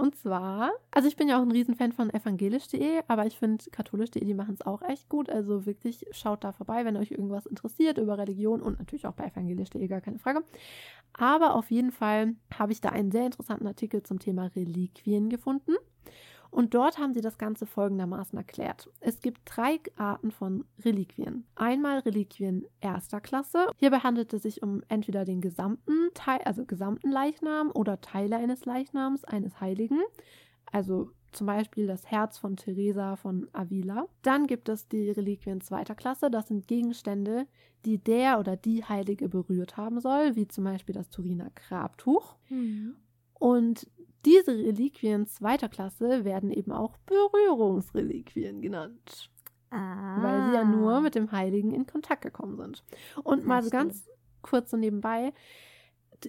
[0.00, 4.24] Und zwar, also ich bin ja auch ein Riesenfan von evangelisch.de, aber ich finde katholisch.de,
[4.24, 5.28] die machen es auch echt gut.
[5.28, 9.26] Also wirklich schaut da vorbei, wenn euch irgendwas interessiert über Religion und natürlich auch bei
[9.26, 10.42] evangelisch.de, gar keine Frage.
[11.12, 15.74] Aber auf jeden Fall habe ich da einen sehr interessanten Artikel zum Thema Reliquien gefunden.
[16.50, 18.90] Und dort haben sie das Ganze folgendermaßen erklärt.
[19.00, 21.46] Es gibt drei Arten von Reliquien.
[21.54, 23.68] Einmal Reliquien erster Klasse.
[23.76, 28.64] Hierbei handelt es sich um entweder den gesamten Teil, also gesamten Leichnam oder Teile eines
[28.64, 30.00] Leichnams eines Heiligen.
[30.72, 34.06] Also zum Beispiel das Herz von Teresa von Avila.
[34.22, 36.30] Dann gibt es die Reliquien zweiter Klasse.
[36.30, 37.46] Das sind Gegenstände,
[37.84, 42.36] die der oder die Heilige berührt haben soll, wie zum Beispiel das Turiner Grabtuch.
[42.48, 42.96] Mhm.
[43.34, 43.86] Und
[44.24, 49.30] diese Reliquien zweiter Klasse werden eben auch Berührungsreliquien genannt.
[49.70, 50.22] Ah.
[50.22, 52.84] Weil sie ja nur mit dem Heiligen in Kontakt gekommen sind.
[53.22, 54.08] Und mal so ganz
[54.42, 55.32] kurz so nebenbei,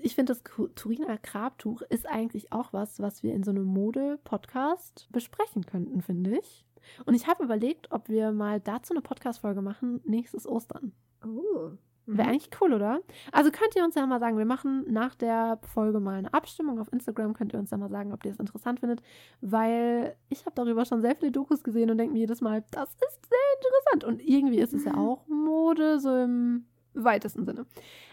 [0.01, 0.43] ich finde, das
[0.75, 6.39] Turiner Grabtuch ist eigentlich auch was, was wir in so einem Mode-Podcast besprechen könnten, finde
[6.39, 6.65] ich.
[7.05, 10.93] Und ich habe überlegt, ob wir mal dazu eine Podcast-Folge machen, nächstes Ostern.
[11.25, 11.71] Oh,
[12.05, 12.33] Wäre mhm.
[12.33, 13.01] eigentlich cool, oder?
[13.31, 16.79] Also könnt ihr uns ja mal sagen, wir machen nach der Folge mal eine Abstimmung
[16.79, 19.01] auf Instagram, könnt ihr uns ja mal sagen, ob ihr es interessant findet,
[19.41, 22.89] weil ich habe darüber schon sehr viele Dokus gesehen und denke mir jedes Mal, das
[22.89, 24.03] ist sehr interessant.
[24.03, 27.65] Und irgendwie ist es ja auch Mode, so im weitesten Sinne.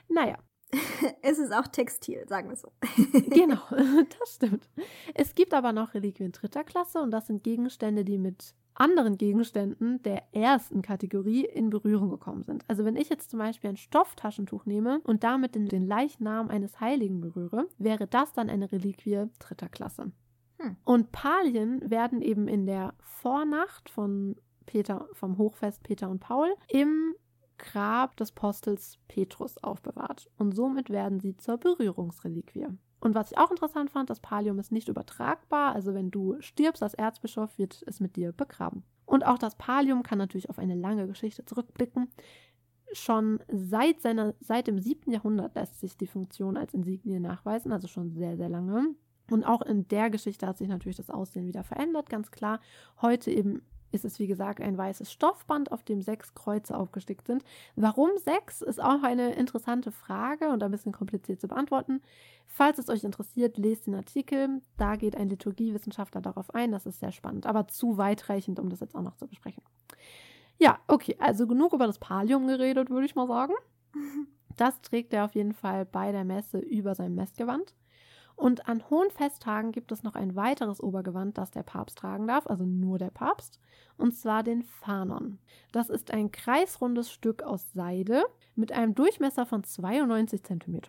[0.09, 0.37] Naja.
[1.23, 2.73] es ist auch Textil, sagen wir so.
[3.31, 3.63] genau,
[4.21, 4.69] das stimmt.
[5.15, 10.03] Es gibt aber noch Reliquien dritter Klasse und das sind Gegenstände, die mit anderen Gegenständen
[10.03, 12.65] der ersten Kategorie in Berührung gekommen sind.
[12.69, 16.81] Also wenn ich jetzt zum Beispiel ein Stofftaschentuch nehme und damit den, den Leichnam eines
[16.81, 20.13] Heiligen berühre, wäre das dann eine Reliquie dritter Klasse.
[20.59, 20.77] Hm.
[20.85, 27.15] Und Palien werden eben in der Vornacht von Peter, vom Hochfest Peter und Paul im
[27.59, 30.31] Grab des Postels Petrus aufbewahrt.
[30.39, 32.69] Und somit werden sie zur Berührungsreliquie.
[33.01, 35.75] Und was ich auch interessant fand, das Pallium ist nicht übertragbar.
[35.75, 38.83] Also wenn du stirbst als Erzbischof, wird es mit dir begraben.
[39.07, 42.09] Und auch das Pallium kann natürlich auf eine lange Geschichte zurückblicken.
[42.93, 45.13] Schon seit, seiner, seit dem 7.
[45.13, 48.95] Jahrhundert lässt sich die Funktion als Insignie nachweisen, also schon sehr, sehr lange.
[49.31, 52.61] Und auch in der Geschichte hat sich natürlich das Aussehen wieder verändert, ganz klar.
[53.01, 57.45] Heute eben ist es, wie gesagt, ein weißes Stoffband, auf dem sechs Kreuze aufgestickt sind.
[57.77, 62.01] Warum sechs, ist auch eine interessante Frage und ein bisschen kompliziert zu beantworten.
[62.47, 64.63] Falls es euch interessiert, lest den Artikel.
[64.77, 66.73] Da geht ein Liturgiewissenschaftler darauf ein.
[66.73, 69.63] Das ist sehr spannend, aber zu weitreichend, um das jetzt auch noch zu besprechen.
[70.59, 73.55] Ja, okay, also genug über das Pallium geredet, würde ich mal sagen.
[74.57, 77.77] Das trägt er auf jeden Fall bei der Messe über sein Messgewand.
[78.39, 82.47] Und an hohen Festtagen gibt es noch ein weiteres Obergewand, das der Papst tragen darf,
[82.47, 83.59] also nur der Papst,
[83.97, 85.41] und zwar den Phanon.
[85.73, 88.23] Das ist ein kreisrundes Stück aus Seide
[88.55, 90.81] mit einem Durchmesser von 92 cm.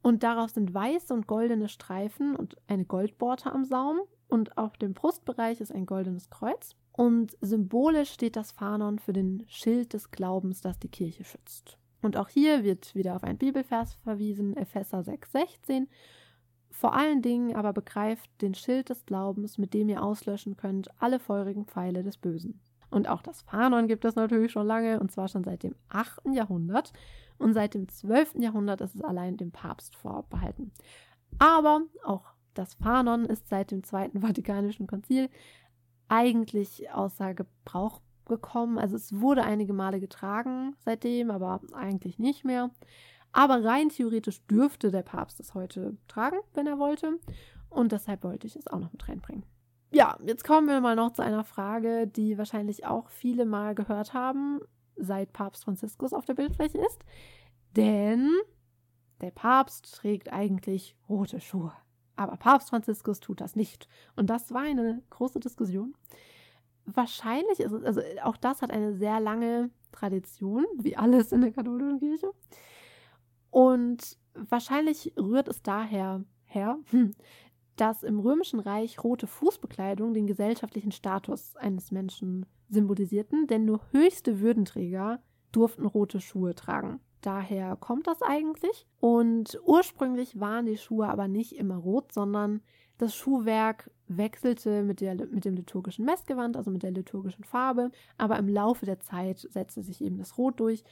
[0.00, 4.00] Und darauf sind weiße und goldene Streifen und eine Goldborte am Saum.
[4.28, 6.76] Und auf dem Brustbereich ist ein goldenes Kreuz.
[6.92, 11.76] Und symbolisch steht das Phanon für den Schild des Glaubens, das die Kirche schützt.
[12.00, 15.88] Und auch hier wird wieder auf ein Bibelvers verwiesen, Epheser 6,16.
[16.76, 21.18] Vor allen Dingen aber begreift den Schild des Glaubens, mit dem ihr auslöschen könnt alle
[21.18, 22.60] feurigen Pfeile des Bösen.
[22.90, 26.34] Und auch das Phanon gibt es natürlich schon lange, und zwar schon seit dem 8.
[26.34, 26.92] Jahrhundert.
[27.38, 28.34] Und seit dem 12.
[28.40, 30.70] Jahrhundert ist es allein dem Papst vorbehalten.
[31.38, 35.30] Aber auch das Phanon ist seit dem Zweiten Vatikanischen Konzil
[36.08, 38.76] eigentlich außer Gebrauch gekommen.
[38.76, 42.70] Also es wurde einige Male getragen seitdem, aber eigentlich nicht mehr.
[43.36, 47.18] Aber rein theoretisch dürfte der Papst es heute tragen, wenn er wollte.
[47.68, 49.44] Und deshalb wollte ich es auch noch mit reinbringen.
[49.90, 54.14] Ja, jetzt kommen wir mal noch zu einer Frage, die wahrscheinlich auch viele mal gehört
[54.14, 54.60] haben,
[54.96, 57.04] seit Papst Franziskus auf der Bildfläche ist.
[57.76, 58.32] Denn
[59.20, 61.74] der Papst trägt eigentlich rote Schuhe.
[62.16, 63.86] Aber Papst Franziskus tut das nicht.
[64.16, 65.94] Und das war eine große Diskussion.
[66.86, 71.52] Wahrscheinlich ist es, also auch das hat eine sehr lange Tradition, wie alles in der
[71.52, 72.32] katholischen Kirche.
[73.56, 77.12] Und wahrscheinlich rührt es daher her, hm,
[77.76, 84.40] dass im Römischen Reich rote Fußbekleidung den gesellschaftlichen Status eines Menschen symbolisierten, denn nur höchste
[84.40, 87.00] Würdenträger durften rote Schuhe tragen.
[87.22, 88.86] Daher kommt das eigentlich.
[89.00, 92.60] Und ursprünglich waren die Schuhe aber nicht immer rot, sondern
[92.98, 97.90] das Schuhwerk wechselte mit, der, mit dem liturgischen Messgewand, also mit der liturgischen Farbe.
[98.18, 100.84] Aber im Laufe der Zeit setzte sich eben das Rot durch.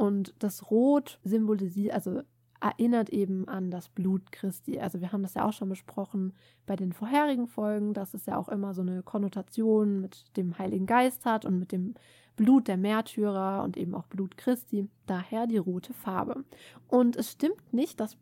[0.00, 2.22] Und das Rot symbolisiert, also
[2.58, 4.80] erinnert eben an das Blut Christi.
[4.80, 6.32] Also wir haben das ja auch schon besprochen
[6.64, 10.86] bei den vorherigen Folgen, dass es ja auch immer so eine Konnotation mit dem Heiligen
[10.86, 11.96] Geist hat und mit dem
[12.36, 14.88] Blut der Märtyrer und eben auch Blut Christi.
[15.04, 16.46] Daher die rote Farbe.
[16.88, 18.16] Und es stimmt nicht, dass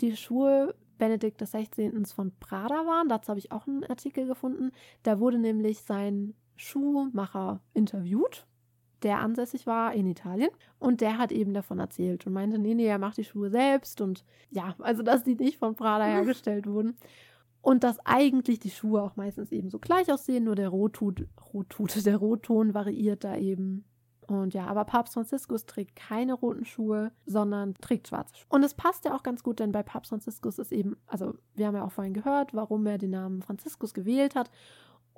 [0.00, 1.92] die Schuhe Benedikt XVI.
[2.06, 3.10] von Prada waren.
[3.10, 4.70] Dazu habe ich auch einen Artikel gefunden.
[5.02, 8.46] Da wurde nämlich sein Schuhmacher interviewt
[9.02, 10.50] der ansässig war in Italien.
[10.78, 14.00] Und der hat eben davon erzählt und meinte, nee, nee, er macht die Schuhe selbst.
[14.00, 16.96] Und ja, also dass die nicht von Prada hergestellt wurden.
[17.60, 21.94] Und dass eigentlich die Schuhe auch meistens eben so gleich aussehen, nur der Rottut, Rottut,
[22.06, 23.84] der Rotton variiert da eben.
[24.28, 28.46] Und ja, aber Papst Franziskus trägt keine roten Schuhe, sondern trägt schwarze Schuhe.
[28.50, 31.66] Und es passt ja auch ganz gut, denn bei Papst Franziskus ist eben, also wir
[31.66, 34.50] haben ja auch vorhin gehört, warum er den Namen Franziskus gewählt hat.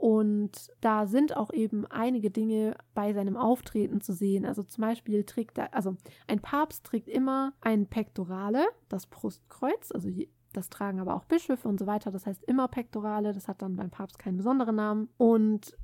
[0.01, 4.47] Und da sind auch eben einige Dinge bei seinem Auftreten zu sehen.
[4.47, 5.95] Also zum Beispiel trägt er, also
[6.27, 10.09] ein Papst trägt immer ein Pektorale, das Brustkreuz, also
[10.55, 12.11] das tragen aber auch Bischöfe und so weiter.
[12.11, 15.11] Das heißt immer Pektorale, das hat dann beim Papst keinen besonderen Namen.
[15.19, 15.77] Und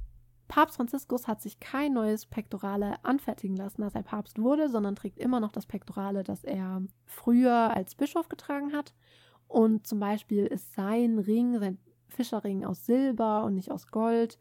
[0.48, 5.18] Papst Franziskus hat sich kein neues Pektorale anfertigen lassen, als er Papst wurde, sondern trägt
[5.18, 8.94] immer noch das Pektorale, das er früher als Bischof getragen hat.
[9.46, 11.76] Und zum Beispiel ist sein Ring, sein
[12.16, 14.38] Fischerring aus Silber und nicht aus Gold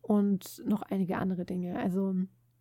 [0.00, 1.78] und noch einige andere Dinge.
[1.78, 2.14] Also,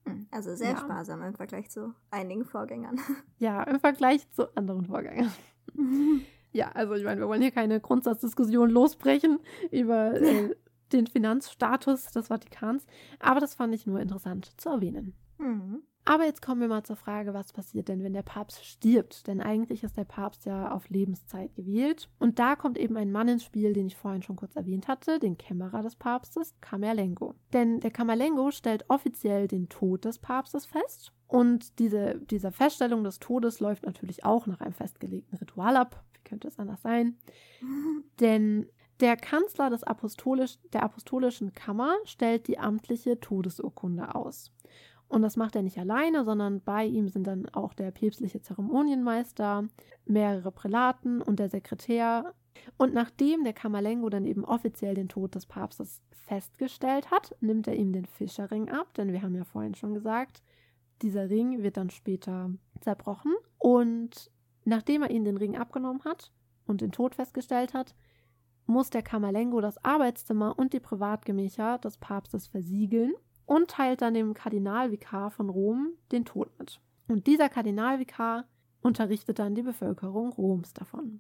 [0.06, 0.78] hm, also sehr ja.
[0.78, 3.00] sparsam im Vergleich zu einigen Vorgängern.
[3.40, 5.32] Ja, im Vergleich zu anderen Vorgängern.
[6.52, 9.40] ja, also ich meine, wir wollen hier keine Grundsatzdiskussion losbrechen
[9.72, 10.56] über äh,
[10.92, 12.86] den Finanzstatus des Vatikans,
[13.20, 15.16] aber das fand ich nur interessant zu erwähnen.
[15.40, 15.82] Mhm.
[16.12, 19.28] Aber jetzt kommen wir mal zur Frage, was passiert denn, wenn der Papst stirbt?
[19.28, 22.10] Denn eigentlich ist der Papst ja auf Lebenszeit gewählt.
[22.20, 25.20] Und da kommt eben ein Mann ins Spiel, den ich vorhin schon kurz erwähnt hatte,
[25.20, 27.36] den Kämmerer des Papstes, Camerlengo.
[27.54, 31.14] Denn der Camerlengo stellt offiziell den Tod des Papstes fest.
[31.28, 36.04] Und diese, diese Feststellung des Todes läuft natürlich auch nach einem festgelegten Ritual ab.
[36.12, 37.16] Wie könnte es anders sein?
[38.20, 38.68] Denn
[39.00, 44.52] der Kanzler des Apostolisch, der Apostolischen Kammer stellt die amtliche Todesurkunde aus.
[45.12, 49.68] Und das macht er nicht alleine, sondern bei ihm sind dann auch der päpstliche Zeremonienmeister,
[50.06, 52.34] mehrere Prälaten und der Sekretär.
[52.78, 57.76] Und nachdem der Kamalengo dann eben offiziell den Tod des Papstes festgestellt hat, nimmt er
[57.76, 60.42] ihm den Fischerring ab, denn wir haben ja vorhin schon gesagt,
[61.02, 62.50] dieser Ring wird dann später
[62.80, 63.34] zerbrochen.
[63.58, 64.32] Und
[64.64, 66.32] nachdem er ihn den Ring abgenommen hat
[66.66, 67.96] und den Tod festgestellt hat,
[68.66, 73.14] muss der Kamalengo das Arbeitszimmer und die Privatgemächer des Papstes versiegeln
[73.52, 76.80] und teilt dann dem Kardinalvikar von Rom den Tod mit.
[77.10, 78.46] Und dieser Kardinalvikar
[78.82, 81.20] unterrichtet dann die Bevölkerung Roms davon.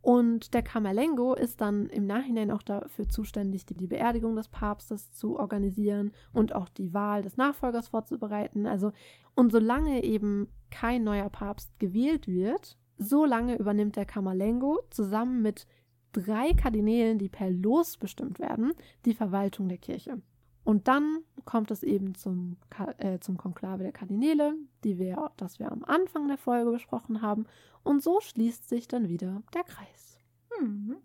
[0.00, 5.36] Und der Camerlengo ist dann im Nachhinein auch dafür zuständig, die Beerdigung des Papstes zu
[5.40, 8.66] organisieren und auch die Wahl des Nachfolgers vorzubereiten.
[8.66, 8.92] Also,
[9.34, 15.66] und solange eben kein neuer Papst gewählt wird, so lange übernimmt der Camerlengo zusammen mit
[16.12, 18.72] drei Kardinälen, die per Los bestimmt werden,
[19.04, 20.22] die Verwaltung der Kirche.
[20.68, 22.58] Und dann kommt es eben zum,
[22.98, 24.54] äh, zum Konklave der Kardinäle,
[24.84, 27.46] die wir, das wir am Anfang der Folge besprochen haben.
[27.84, 30.18] Und so schließt sich dann wieder der Kreis.
[30.60, 30.98] Mhm.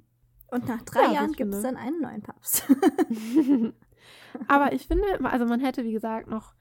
[0.52, 2.66] Und nach drei ja, Jahren gibt es dann einen neuen Papst.
[4.50, 6.56] aber ich finde, also man hätte, wie gesagt, noch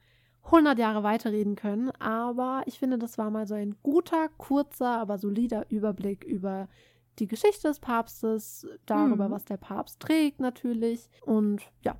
[0.45, 5.17] 100 Jahre weiterreden können, aber ich finde, das war mal so ein guter, kurzer, aber
[5.17, 6.69] solider Überblick über
[7.19, 9.33] die Geschichte des Papstes, darüber, mhm.
[9.33, 11.09] was der Papst trägt natürlich.
[11.25, 11.97] Und ja,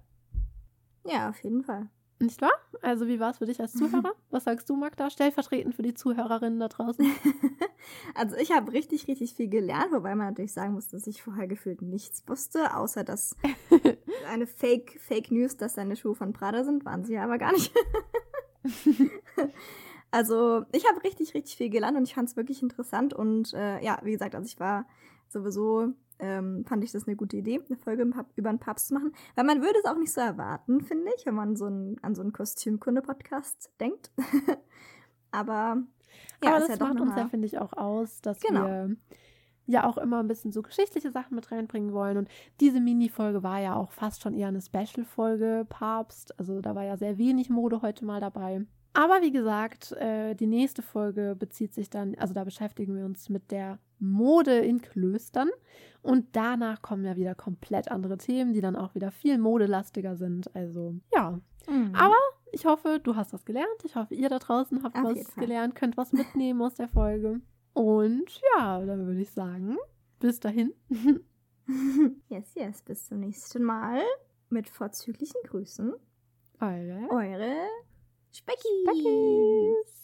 [1.05, 1.89] ja, auf jeden Fall.
[2.19, 2.53] Nicht wahr?
[2.81, 4.13] Also, wie war es für dich als Zuhörer?
[4.29, 5.09] Was sagst du, Magda?
[5.09, 7.05] Stellvertretend für die Zuhörerinnen da draußen.
[8.15, 11.47] also, ich habe richtig, richtig viel gelernt, wobei man natürlich sagen muss, dass ich vorher
[11.47, 13.35] gefühlt nichts wusste, außer dass
[14.31, 17.51] eine Fake, Fake News, dass deine Schuhe von Prada sind, waren sie ja aber gar
[17.51, 17.73] nicht.
[20.11, 23.13] also, ich habe richtig, richtig viel gelernt und ich fand es wirklich interessant.
[23.13, 24.85] Und äh, ja, wie gesagt, also ich war
[25.27, 25.89] sowieso
[26.19, 29.13] ähm, fand ich das eine gute Idee, eine Folge über einen Papst zu machen.
[29.35, 32.15] Weil man würde es auch nicht so erwarten, finde ich, wenn man so ein, an
[32.15, 34.11] so einen Kostümkunde-Podcast denkt.
[35.31, 35.83] Aber
[36.43, 38.65] ja, Aber das ja macht uns ja, finde ich, auch aus, dass genau.
[38.65, 38.95] wir
[39.65, 42.17] ja auch immer ein bisschen so geschichtliche Sachen mit reinbringen wollen.
[42.17, 46.37] Und diese Mini-Folge war ja auch fast schon eher eine Special-Folge, Papst.
[46.39, 48.65] Also da war ja sehr wenig Mode heute mal dabei.
[48.93, 53.27] Aber wie gesagt, äh, die nächste Folge bezieht sich dann, also da beschäftigen wir uns
[53.29, 55.49] mit der Mode in Klöstern.
[56.03, 60.53] Und danach kommen ja wieder komplett andere Themen, die dann auch wieder viel modelastiger sind.
[60.55, 61.39] Also ja.
[61.67, 61.95] Mhm.
[61.95, 62.17] Aber
[62.51, 63.67] ich hoffe, du hast was gelernt.
[63.83, 67.41] Ich hoffe, ihr da draußen habt Auf was gelernt, könnt was mitnehmen aus der Folge.
[67.73, 69.77] Und ja, dann würde ich sagen,
[70.19, 70.73] bis dahin.
[72.29, 74.01] yes, yes, bis zum nächsten Mal.
[74.49, 75.93] Mit vorzüglichen Grüßen.
[76.59, 77.55] Eure, Eure
[78.33, 78.83] Speckies.
[78.83, 80.02] Speckies.